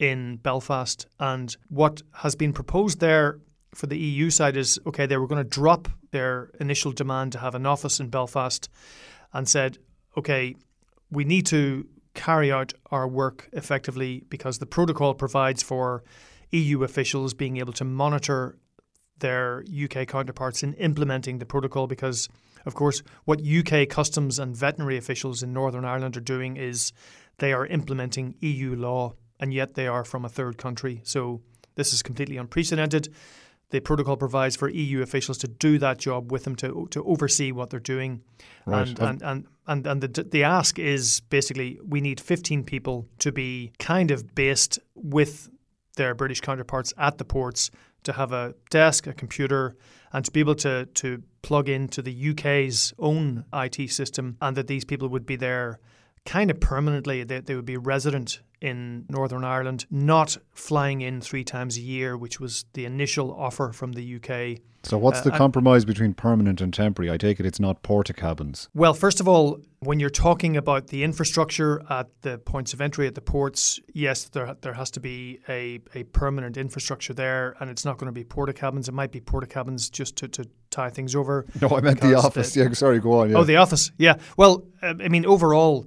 in 0.00 0.38
Belfast 0.38 1.06
and 1.20 1.56
what 1.68 2.02
has 2.14 2.34
been 2.34 2.52
proposed 2.52 2.98
there 2.98 3.38
for 3.74 3.86
the 3.86 3.98
EU 3.98 4.30
side 4.30 4.56
is 4.56 4.78
okay, 4.86 5.06
they 5.06 5.16
were 5.16 5.26
going 5.26 5.42
to 5.42 5.48
drop 5.48 5.88
their 6.10 6.50
initial 6.60 6.92
demand 6.92 7.32
to 7.32 7.38
have 7.38 7.54
an 7.54 7.66
office 7.66 8.00
in 8.00 8.08
Belfast 8.08 8.68
and 9.32 9.48
said, 9.48 9.78
okay, 10.16 10.54
we 11.10 11.24
need 11.24 11.46
to 11.46 11.86
carry 12.14 12.52
out 12.52 12.74
our 12.90 13.08
work 13.08 13.48
effectively 13.52 14.22
because 14.28 14.58
the 14.58 14.66
protocol 14.66 15.14
provides 15.14 15.62
for 15.62 16.02
EU 16.50 16.82
officials 16.82 17.32
being 17.32 17.56
able 17.56 17.72
to 17.72 17.84
monitor 17.84 18.58
their 19.20 19.64
UK 19.72 20.06
counterparts 20.06 20.62
in 20.62 20.74
implementing 20.74 21.38
the 21.38 21.46
protocol 21.46 21.86
because, 21.86 22.28
of 22.66 22.74
course, 22.74 23.02
what 23.24 23.40
UK 23.40 23.88
customs 23.88 24.38
and 24.38 24.54
veterinary 24.54 24.98
officials 24.98 25.42
in 25.42 25.52
Northern 25.52 25.84
Ireland 25.84 26.16
are 26.16 26.20
doing 26.20 26.56
is 26.56 26.92
they 27.38 27.52
are 27.52 27.64
implementing 27.66 28.34
EU 28.40 28.74
law 28.76 29.14
and 29.40 29.54
yet 29.54 29.74
they 29.74 29.86
are 29.86 30.04
from 30.04 30.24
a 30.24 30.28
third 30.28 30.58
country. 30.58 31.00
So 31.04 31.40
this 31.76 31.94
is 31.94 32.02
completely 32.02 32.36
unprecedented 32.36 33.08
the 33.72 33.80
protocol 33.80 34.18
provides 34.18 34.54
for 34.54 34.68
EU 34.68 35.00
officials 35.00 35.38
to 35.38 35.48
do 35.48 35.78
that 35.78 35.98
job 35.98 36.30
with 36.30 36.44
them 36.44 36.54
to 36.56 36.86
to 36.90 37.02
oversee 37.04 37.50
what 37.52 37.70
they're 37.70 37.80
doing. 37.80 38.22
Right. 38.66 38.86
And, 38.86 39.00
and, 39.00 39.22
and 39.22 39.46
and 39.66 39.86
and 39.86 40.00
the 40.02 40.22
the 40.22 40.44
ask 40.44 40.78
is 40.78 41.20
basically 41.30 41.80
we 41.82 42.00
need 42.00 42.20
15 42.20 42.64
people 42.64 43.08
to 43.18 43.32
be 43.32 43.72
kind 43.78 44.10
of 44.10 44.34
based 44.34 44.78
with 44.94 45.48
their 45.96 46.14
British 46.14 46.40
counterparts 46.40 46.92
at 46.98 47.16
the 47.18 47.24
ports 47.24 47.70
to 48.04 48.12
have 48.12 48.32
a 48.32 48.54
desk, 48.70 49.06
a 49.06 49.14
computer, 49.14 49.74
and 50.12 50.24
to 50.24 50.30
be 50.30 50.40
able 50.40 50.56
to 50.56 50.86
to 50.86 51.22
plug 51.40 51.68
into 51.68 52.02
the 52.02 52.30
UK's 52.30 52.92
own 52.98 53.44
IT 53.54 53.90
system, 53.90 54.36
and 54.42 54.54
that 54.56 54.66
these 54.66 54.84
people 54.84 55.08
would 55.08 55.24
be 55.24 55.36
there 55.36 55.80
kind 56.24 56.50
of 56.50 56.60
permanently. 56.60 57.24
They, 57.24 57.40
they 57.40 57.54
would 57.54 57.66
be 57.66 57.76
resident 57.76 58.40
in 58.60 59.04
Northern 59.08 59.44
Ireland, 59.44 59.86
not 59.90 60.36
flying 60.52 61.00
in 61.00 61.20
three 61.20 61.42
times 61.42 61.76
a 61.76 61.80
year, 61.80 62.16
which 62.16 62.38
was 62.38 62.64
the 62.74 62.84
initial 62.84 63.34
offer 63.34 63.72
from 63.72 63.92
the 63.92 64.16
UK. 64.16 64.62
So, 64.84 64.98
what's 64.98 65.20
uh, 65.20 65.24
the 65.24 65.30
compromise 65.32 65.84
between 65.84 66.14
permanent 66.14 66.60
and 66.60 66.72
temporary? 66.72 67.10
I 67.10 67.16
take 67.16 67.38
it 67.40 67.46
it's 67.46 67.60
not 67.60 67.82
porta 67.82 68.12
cabins. 68.12 68.68
Well, 68.74 68.94
first 68.94 69.20
of 69.20 69.28
all, 69.28 69.60
when 69.80 70.00
you're 70.00 70.10
talking 70.10 70.56
about 70.56 70.88
the 70.88 71.02
infrastructure 71.04 71.82
at 71.90 72.08
the 72.22 72.38
points 72.38 72.72
of 72.72 72.80
entry 72.80 73.06
at 73.06 73.14
the 73.14 73.20
ports, 73.20 73.80
yes, 73.92 74.24
there 74.24 74.56
there 74.60 74.74
has 74.74 74.90
to 74.92 75.00
be 75.00 75.40
a, 75.48 75.80
a 75.94 76.04
permanent 76.04 76.56
infrastructure 76.56 77.14
there, 77.14 77.56
and 77.60 77.70
it's 77.70 77.84
not 77.84 77.98
going 77.98 78.06
to 78.06 78.12
be 78.12 78.24
porta 78.24 78.52
cabins. 78.52 78.88
It 78.88 78.94
might 78.94 79.12
be 79.12 79.20
porta 79.20 79.46
cabins 79.46 79.90
just 79.90 80.16
to, 80.16 80.28
to 80.28 80.48
tie 80.72 80.90
things 80.90 81.14
over. 81.14 81.46
No, 81.60 81.68
I 81.68 81.80
meant 81.80 82.00
the 82.00 82.14
office. 82.14 82.54
The, 82.54 82.64
yeah, 82.64 82.72
sorry, 82.72 82.98
go 82.98 83.20
on. 83.20 83.28
Oh, 83.28 83.30
yeah. 83.30 83.38
Oh, 83.38 83.44
the 83.44 83.56
office. 83.56 83.92
Yeah. 83.98 84.16
Well, 84.36 84.64
I 84.82 85.08
mean, 85.08 85.26
overall, 85.26 85.86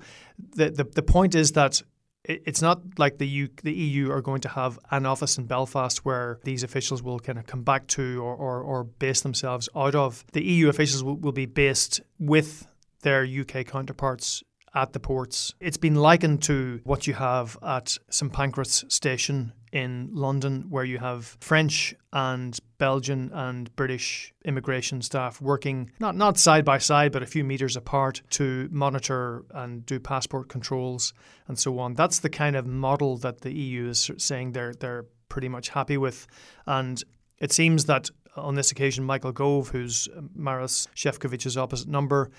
the, 0.56 0.70
the 0.70 0.84
the 0.84 1.04
point 1.04 1.36
is 1.36 1.52
that 1.54 1.82
it's 2.28 2.62
not 2.62 2.82
like 2.98 3.18
the 3.18 3.28
EU, 3.28 3.48
the 3.64 3.74
EU 3.74 4.12
are 4.12 4.22
going 4.22 4.42
to 4.42 4.50
have 4.50 4.80
an 4.92 5.06
office 5.06 5.38
in 5.38 5.46
Belfast 5.46 6.04
where 6.06 6.40
these 6.44 6.64
officials 6.64 7.04
will 7.04 7.20
kind 7.20 7.38
of 7.38 7.46
come 7.46 7.64
back 7.64 7.88
to 7.88 8.22
or, 8.24 8.36
or, 8.36 8.62
or 8.62 8.84
base 8.84 9.22
themselves 9.22 9.70
out 9.76 9.96
of. 9.96 10.26
The 10.34 10.44
EU 10.44 10.70
officials 10.70 11.04
will, 11.04 11.18
will 11.18 11.32
be 11.32 11.46
based 11.46 12.02
with 12.20 12.68
their 13.02 13.26
UK 13.26 13.66
counterparts 13.66 14.44
at 14.74 14.94
the 14.94 15.00
ports. 15.00 15.54
It's 15.60 15.78
been 15.78 15.96
likened 15.96 16.44
to 16.44 16.82
what 16.84 17.08
you 17.08 17.14
have 17.14 17.58
at 17.64 17.98
St 18.10 18.32
Pancras 18.32 18.84
Station 18.90 19.54
in 19.72 20.10
London, 20.12 20.66
where 20.70 20.84
you 20.84 20.98
have 20.98 21.38
French 21.40 21.96
and 22.12 22.58
Belgian 22.78 23.32
and 23.34 23.74
British 23.76 24.34
immigration 24.44 25.02
staff 25.02 25.42
working 25.42 25.92
not 26.00 26.16
not 26.16 26.38
side 26.38 26.66
by 26.66 26.78
side, 26.78 27.12
but 27.12 27.24
a 27.24 27.26
few 27.26 27.44
meters 27.44 27.76
apart 27.76 28.22
to 28.32 28.68
monitor 28.72 29.46
and 29.52 29.86
do 29.86 30.00
passport 30.00 30.50
controls 30.50 31.14
and 31.48 31.58
so 31.58 31.80
on. 31.80 31.94
That's 31.94 32.20
the 32.20 32.30
kind 32.30 32.56
of 32.56 32.66
model 32.66 33.18
that 33.18 33.42
the 33.42 33.54
EU 33.54 33.90
is 33.90 34.12
saying 34.18 34.52
they're 34.52 34.74
they're 34.74 35.06
pretty 35.30 35.50
much 35.50 35.70
happy 35.70 35.98
with, 35.98 36.28
and 36.66 37.04
it 37.40 37.52
seems 37.52 37.86
that 37.86 38.10
on 38.36 38.56
this 38.56 38.72
occasion, 38.72 39.04
Michael 39.04 39.32
Gove, 39.32 39.70
who's 39.70 40.08
um, 40.16 40.30
Maros 40.36 40.88
Sefcovic's 40.96 41.58
opposite 41.58 41.88
number, 41.88 42.32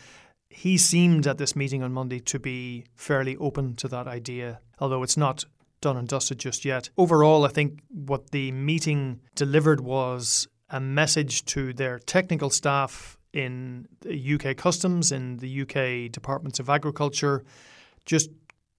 he 0.48 0.76
seemed 0.76 1.26
at 1.26 1.38
this 1.38 1.56
meeting 1.56 1.82
on 1.82 1.92
Monday 1.92 2.20
to 2.20 2.38
be 2.38 2.84
fairly 2.94 3.36
open 3.38 3.74
to 3.76 3.88
that 3.88 4.06
idea, 4.06 4.60
although 4.78 5.02
it's 5.02 5.16
not 5.16 5.44
done 5.86 5.96
and 5.96 6.08
dusted 6.08 6.38
just 6.38 6.64
yet. 6.64 6.90
Overall, 6.96 7.44
I 7.44 7.48
think 7.48 7.80
what 8.10 8.32
the 8.32 8.50
meeting 8.50 9.20
delivered 9.36 9.80
was 9.80 10.48
a 10.68 10.80
message 10.80 11.44
to 11.44 11.72
their 11.72 12.00
technical 12.00 12.50
staff 12.50 13.16
in 13.32 13.86
the 14.00 14.34
UK 14.34 14.56
Customs, 14.56 15.12
in 15.12 15.36
the 15.36 15.62
UK 15.62 16.10
Departments 16.10 16.58
of 16.58 16.68
Agriculture, 16.68 17.44
just 18.04 18.30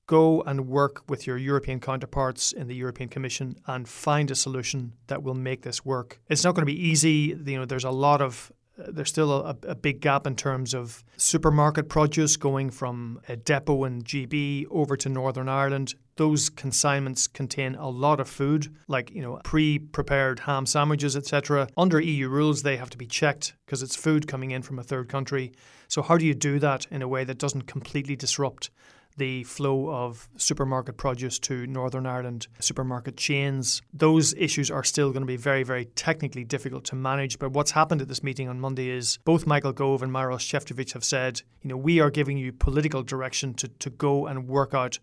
go 0.08 0.42
and 0.42 0.68
work 0.68 1.04
with 1.08 1.26
your 1.26 1.38
European 1.38 1.80
counterparts 1.80 2.52
in 2.52 2.68
the 2.68 2.76
European 2.76 3.08
Commission 3.08 3.56
and 3.68 3.88
find 3.88 4.30
a 4.30 4.36
solution 4.36 4.92
that 5.08 5.24
will 5.24 5.40
make 5.50 5.62
this 5.62 5.86
work. 5.86 6.20
It's 6.28 6.44
not 6.44 6.56
going 6.56 6.66
to 6.68 6.74
be 6.74 6.88
easy. 6.90 7.38
You 7.46 7.60
know, 7.60 7.66
there's 7.66 7.86
a 7.86 7.92
lot 8.08 8.22
of 8.22 8.52
there's 8.78 9.10
still 9.10 9.32
a, 9.32 9.58
a, 9.64 9.76
big 9.76 10.02
gap 10.02 10.28
in 10.28 10.36
terms 10.36 10.74
of 10.74 11.04
supermarket 11.18 11.90
produce 11.90 12.38
going 12.38 12.70
from 12.70 13.20
a 13.28 13.36
depot 13.36 13.84
in 13.86 14.04
GB 14.04 14.66
over 14.70 14.96
to 14.98 15.10
Northern 15.10 15.50
Ireland. 15.50 15.96
Those 16.16 16.50
consignments 16.50 17.28
contain 17.28 17.76
a 17.76 17.90
lot 17.90 18.20
of 18.20 18.30
food, 18.30 18.74
like 18.88 19.12
you 19.12 19.22
know 19.22 19.40
pre-prepared 19.44 20.42
ham 20.42 20.66
sandwiches, 20.66 21.16
etc. 21.16 21.68
Under 21.78 22.00
EU 22.00 22.30
rules, 22.30 22.64
they 22.64 22.78
have 22.78 22.90
to 22.92 22.98
be 22.98 23.08
checked 23.08 23.54
because 23.66 23.84
it's 23.84 23.96
food 23.96 24.28
coming 24.28 24.52
in 24.52 24.62
from 24.62 24.80
a 24.80 24.84
third 24.84 25.10
country. 25.10 25.52
So 25.88 26.02
how 26.02 26.18
do 26.18 26.26
you 26.26 26.34
do 26.34 26.60
that 26.60 26.86
in 26.92 27.02
a 27.02 27.08
way 27.08 27.24
that 27.24 27.38
doesn't 27.38 27.64
completely 27.64 28.16
disrupt 28.16 28.70
the 29.18 29.44
flow 29.44 29.90
of 29.90 30.30
supermarket 30.38 30.98
produce 30.98 31.40
to 31.40 31.68
Northern 31.68 32.06
Ireland 32.06 32.48
supermarket 32.60 33.18
chains. 33.18 33.82
Those 33.94 34.34
issues 34.36 34.72
are 34.72 34.84
still 34.84 35.10
going 35.10 35.22
to 35.22 35.28
be 35.28 35.38
very, 35.38 35.64
very 35.64 35.86
technically 35.86 36.44
difficult 36.44 36.86
to 36.86 36.96
manage. 36.96 37.40
But 37.40 37.52
what's 37.52 37.72
happened 37.72 38.02
at 38.02 38.08
this 38.08 38.24
meeting 38.24 38.48
on 38.48 38.60
Monday 38.60 38.90
is 38.90 39.18
both 39.26 39.48
Michael 39.48 39.74
Gove 39.74 40.04
and 40.04 40.12
Maros 40.12 40.44
Sefcovic 40.44 40.94
have 40.94 41.04
said, 41.04 41.42
you 41.62 41.70
know, 41.70 41.78
we 41.78 42.00
are 42.00 42.12
giving 42.12 42.38
you 42.38 42.54
political 42.54 43.04
direction 43.04 43.54
to, 43.56 43.68
to 43.68 43.90
go 43.90 44.28
and 44.28 44.48
work 44.48 44.74
out 44.74 45.00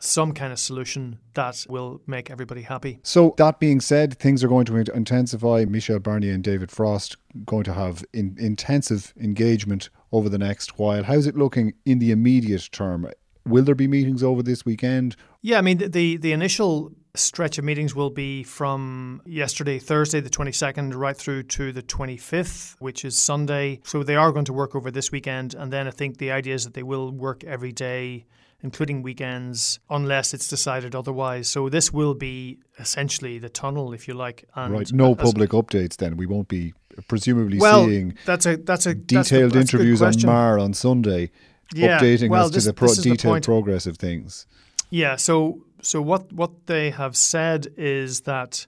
some 0.00 0.32
kind 0.32 0.52
of 0.52 0.58
solution 0.58 1.18
that 1.34 1.66
will 1.68 2.00
make 2.06 2.30
everybody 2.30 2.62
happy. 2.62 3.00
So 3.02 3.34
that 3.36 3.58
being 3.58 3.80
said, 3.80 4.18
things 4.18 4.44
are 4.44 4.48
going 4.48 4.64
to 4.66 4.76
intensify. 4.76 5.64
Michel 5.68 5.98
Barnier 5.98 6.34
and 6.34 6.44
David 6.44 6.70
Frost 6.70 7.16
going 7.44 7.64
to 7.64 7.72
have 7.72 8.04
in, 8.12 8.36
intensive 8.38 9.12
engagement 9.20 9.90
over 10.12 10.28
the 10.28 10.38
next 10.38 10.78
while. 10.78 11.02
How's 11.02 11.26
it 11.26 11.36
looking 11.36 11.74
in 11.84 11.98
the 11.98 12.12
immediate 12.12 12.68
term? 12.70 13.10
Will 13.46 13.64
there 13.64 13.74
be 13.74 13.88
meetings 13.88 14.22
over 14.22 14.42
this 14.42 14.64
weekend? 14.64 15.16
Yeah, 15.42 15.58
I 15.58 15.62
mean, 15.62 15.78
the, 15.78 15.88
the, 15.88 16.16
the 16.16 16.32
initial 16.32 16.92
stretch 17.14 17.58
of 17.58 17.64
meetings 17.64 17.94
will 17.94 18.10
be 18.10 18.42
from 18.42 19.22
yesterday, 19.26 19.78
Thursday, 19.78 20.20
the 20.20 20.30
22nd, 20.30 20.94
right 20.94 21.16
through 21.16 21.44
to 21.44 21.72
the 21.72 21.82
25th, 21.82 22.76
which 22.78 23.04
is 23.04 23.18
Sunday. 23.18 23.80
So 23.84 24.02
they 24.02 24.16
are 24.16 24.32
going 24.32 24.44
to 24.46 24.52
work 24.52 24.74
over 24.74 24.90
this 24.90 25.10
weekend. 25.10 25.54
And 25.54 25.72
then 25.72 25.86
I 25.86 25.90
think 25.90 26.18
the 26.18 26.30
idea 26.30 26.54
is 26.54 26.64
that 26.64 26.74
they 26.74 26.82
will 26.82 27.10
work 27.10 27.44
every 27.44 27.72
day, 27.72 28.26
including 28.60 29.02
weekends, 29.02 29.80
unless 29.90 30.34
it's 30.34 30.48
decided 30.48 30.94
otherwise. 30.94 31.48
So 31.48 31.68
this 31.68 31.92
will 31.92 32.14
be 32.14 32.58
essentially 32.78 33.38
the 33.38 33.48
tunnel, 33.48 33.92
if 33.92 34.08
you 34.08 34.14
like. 34.14 34.44
And 34.54 34.72
right. 34.72 34.92
No 34.92 35.14
public 35.14 35.50
updates 35.50 35.96
then. 35.96 36.16
We 36.16 36.26
won't 36.26 36.48
be 36.48 36.74
presumably 37.06 37.58
well, 37.58 37.84
seeing 37.84 38.16
that's 38.24 38.44
a, 38.44 38.56
that's 38.56 38.86
a, 38.86 38.94
detailed 38.94 39.52
that's 39.52 39.72
interviews 39.72 40.02
on 40.02 40.14
Marr 40.24 40.58
on 40.58 40.74
Sunday 40.74 41.30
yeah, 41.74 41.98
updating 41.98 42.30
well, 42.30 42.46
us 42.46 42.52
this, 42.52 42.64
to 42.64 42.70
the 42.70 42.74
pro- 42.74 42.94
detailed 42.94 43.36
the 43.38 43.40
progress 43.40 43.86
of 43.86 43.96
things. 43.96 44.46
Yeah. 44.90 45.16
So 45.16 45.64
so 45.82 46.00
what 46.02 46.32
what 46.32 46.66
they 46.66 46.90
have 46.90 47.16
said 47.16 47.68
is 47.76 48.22
that 48.22 48.66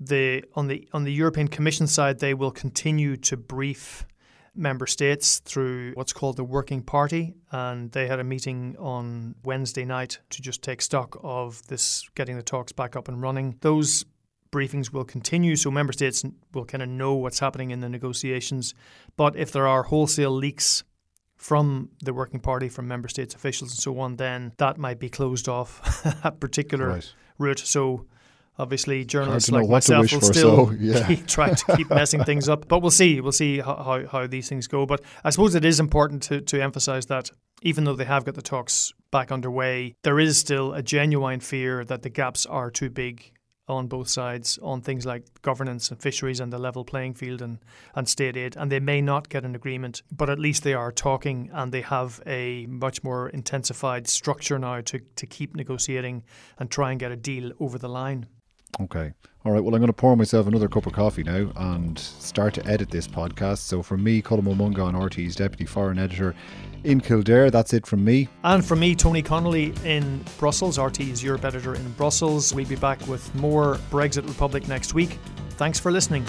the 0.00 0.44
on 0.54 0.68
the 0.68 0.88
on 0.92 1.04
the 1.04 1.12
European 1.12 1.48
Commission 1.48 1.86
side 1.86 2.18
they 2.18 2.34
will 2.34 2.50
continue 2.50 3.16
to 3.16 3.36
brief 3.36 4.04
member 4.54 4.86
states 4.86 5.38
through 5.38 5.92
what's 5.94 6.12
called 6.12 6.36
the 6.36 6.44
working 6.44 6.82
party 6.82 7.34
and 7.52 7.90
they 7.92 8.06
had 8.06 8.20
a 8.20 8.24
meeting 8.24 8.76
on 8.78 9.34
Wednesday 9.44 9.84
night 9.84 10.18
to 10.28 10.42
just 10.42 10.62
take 10.62 10.82
stock 10.82 11.18
of 11.22 11.66
this 11.68 12.06
getting 12.14 12.36
the 12.36 12.42
talks 12.42 12.70
back 12.70 12.94
up 12.94 13.08
and 13.08 13.22
running 13.22 13.56
those 13.62 14.04
briefings 14.50 14.92
will 14.92 15.04
continue 15.04 15.56
so 15.56 15.70
member 15.70 15.92
states 15.92 16.22
will 16.52 16.66
kind 16.66 16.82
of 16.82 16.88
know 16.88 17.14
what's 17.14 17.38
happening 17.38 17.70
in 17.70 17.80
the 17.80 17.88
negotiations 17.88 18.74
but 19.16 19.34
if 19.36 19.52
there 19.52 19.66
are 19.66 19.84
wholesale 19.84 20.30
leaks 20.30 20.84
from 21.42 21.88
the 22.04 22.14
working 22.14 22.38
party, 22.38 22.68
from 22.68 22.86
member 22.86 23.08
states 23.08 23.34
officials 23.34 23.72
and 23.72 23.78
so 23.80 23.98
on, 23.98 24.14
then 24.14 24.52
that 24.58 24.78
might 24.78 25.00
be 25.00 25.08
closed 25.08 25.48
off 25.48 26.06
a 26.24 26.30
particular 26.30 26.86
right. 26.86 27.12
route. 27.36 27.58
So 27.58 28.06
obviously 28.60 29.04
journalists 29.04 29.50
like 29.50 29.68
myself 29.68 30.12
will 30.12 30.20
for, 30.20 30.26
still 30.26 30.66
so, 30.68 30.72
yeah. 30.78 31.04
keep, 31.08 31.26
try 31.26 31.52
to 31.52 31.76
keep 31.76 31.90
messing 32.00 32.22
things 32.22 32.48
up. 32.48 32.68
But 32.68 32.78
we'll 32.78 32.92
see. 32.92 33.20
We'll 33.20 33.32
see 33.32 33.58
how, 33.58 33.74
how, 33.74 34.06
how, 34.06 34.26
these 34.28 34.48
things 34.48 34.68
go. 34.68 34.86
But 34.86 35.02
I 35.24 35.30
suppose 35.30 35.56
it 35.56 35.64
is 35.64 35.80
important 35.80 36.22
to, 36.24 36.40
to 36.42 36.62
emphasize 36.62 37.06
that 37.06 37.32
even 37.62 37.82
though 37.82 37.96
they 37.96 38.04
have 38.04 38.24
got 38.24 38.36
the 38.36 38.42
talks 38.42 38.92
back 39.10 39.32
underway, 39.32 39.96
there 40.04 40.20
is 40.20 40.38
still 40.38 40.72
a 40.72 40.82
genuine 40.82 41.40
fear 41.40 41.84
that 41.84 42.02
the 42.02 42.08
gaps 42.08 42.46
are 42.46 42.70
too 42.70 42.88
big 42.88 43.32
on 43.72 43.86
both 43.86 44.08
sides 44.08 44.58
on 44.62 44.80
things 44.80 45.06
like 45.06 45.24
governance 45.42 45.90
and 45.90 46.00
fisheries 46.00 46.40
and 46.40 46.52
the 46.52 46.58
level 46.58 46.84
playing 46.84 47.14
field 47.14 47.42
and, 47.42 47.58
and 47.94 48.08
state 48.08 48.36
aid. 48.36 48.56
And 48.56 48.70
they 48.70 48.80
may 48.80 49.00
not 49.00 49.28
get 49.28 49.44
an 49.44 49.54
agreement, 49.54 50.02
but 50.10 50.30
at 50.30 50.38
least 50.38 50.62
they 50.62 50.74
are 50.74 50.92
talking 50.92 51.50
and 51.52 51.72
they 51.72 51.82
have 51.82 52.20
a 52.26 52.66
much 52.66 53.02
more 53.02 53.28
intensified 53.28 54.08
structure 54.08 54.58
now 54.58 54.80
to, 54.82 55.00
to 55.16 55.26
keep 55.26 55.56
negotiating 55.56 56.22
and 56.58 56.70
try 56.70 56.90
and 56.90 57.00
get 57.00 57.12
a 57.12 57.16
deal 57.16 57.52
over 57.60 57.78
the 57.78 57.88
line. 57.88 58.26
Okay. 58.80 59.12
All 59.44 59.52
right. 59.52 59.62
Well, 59.62 59.74
I'm 59.74 59.80
going 59.80 59.88
to 59.88 59.92
pour 59.92 60.16
myself 60.16 60.46
another 60.46 60.68
cup 60.68 60.86
of 60.86 60.92
coffee 60.92 61.22
now 61.22 61.50
and 61.56 61.98
start 61.98 62.54
to 62.54 62.66
edit 62.66 62.90
this 62.90 63.06
podcast. 63.08 63.58
So, 63.58 63.82
for 63.82 63.96
me, 63.96 64.22
Colm 64.22 64.46
Ó 64.46 64.54
Mongáin, 64.54 64.94
RTÉ's 64.94 65.34
Deputy 65.34 65.66
Foreign 65.66 65.98
Editor 65.98 66.34
in 66.84 67.00
Kildare, 67.00 67.50
that's 67.50 67.72
it 67.72 67.86
from 67.86 68.04
me. 68.04 68.28
And 68.44 68.64
from 68.64 68.80
me, 68.80 68.94
Tony 68.94 69.22
Connolly 69.22 69.74
in 69.84 70.24
Brussels, 70.38 70.78
RTÉ's 70.78 71.22
Europe 71.22 71.44
Editor 71.44 71.74
in 71.74 71.92
Brussels. 71.92 72.54
We'll 72.54 72.66
be 72.66 72.76
back 72.76 73.06
with 73.06 73.32
more 73.34 73.76
Brexit 73.90 74.26
Republic 74.26 74.66
next 74.68 74.94
week. 74.94 75.18
Thanks 75.50 75.78
for 75.78 75.92
listening. 75.92 76.24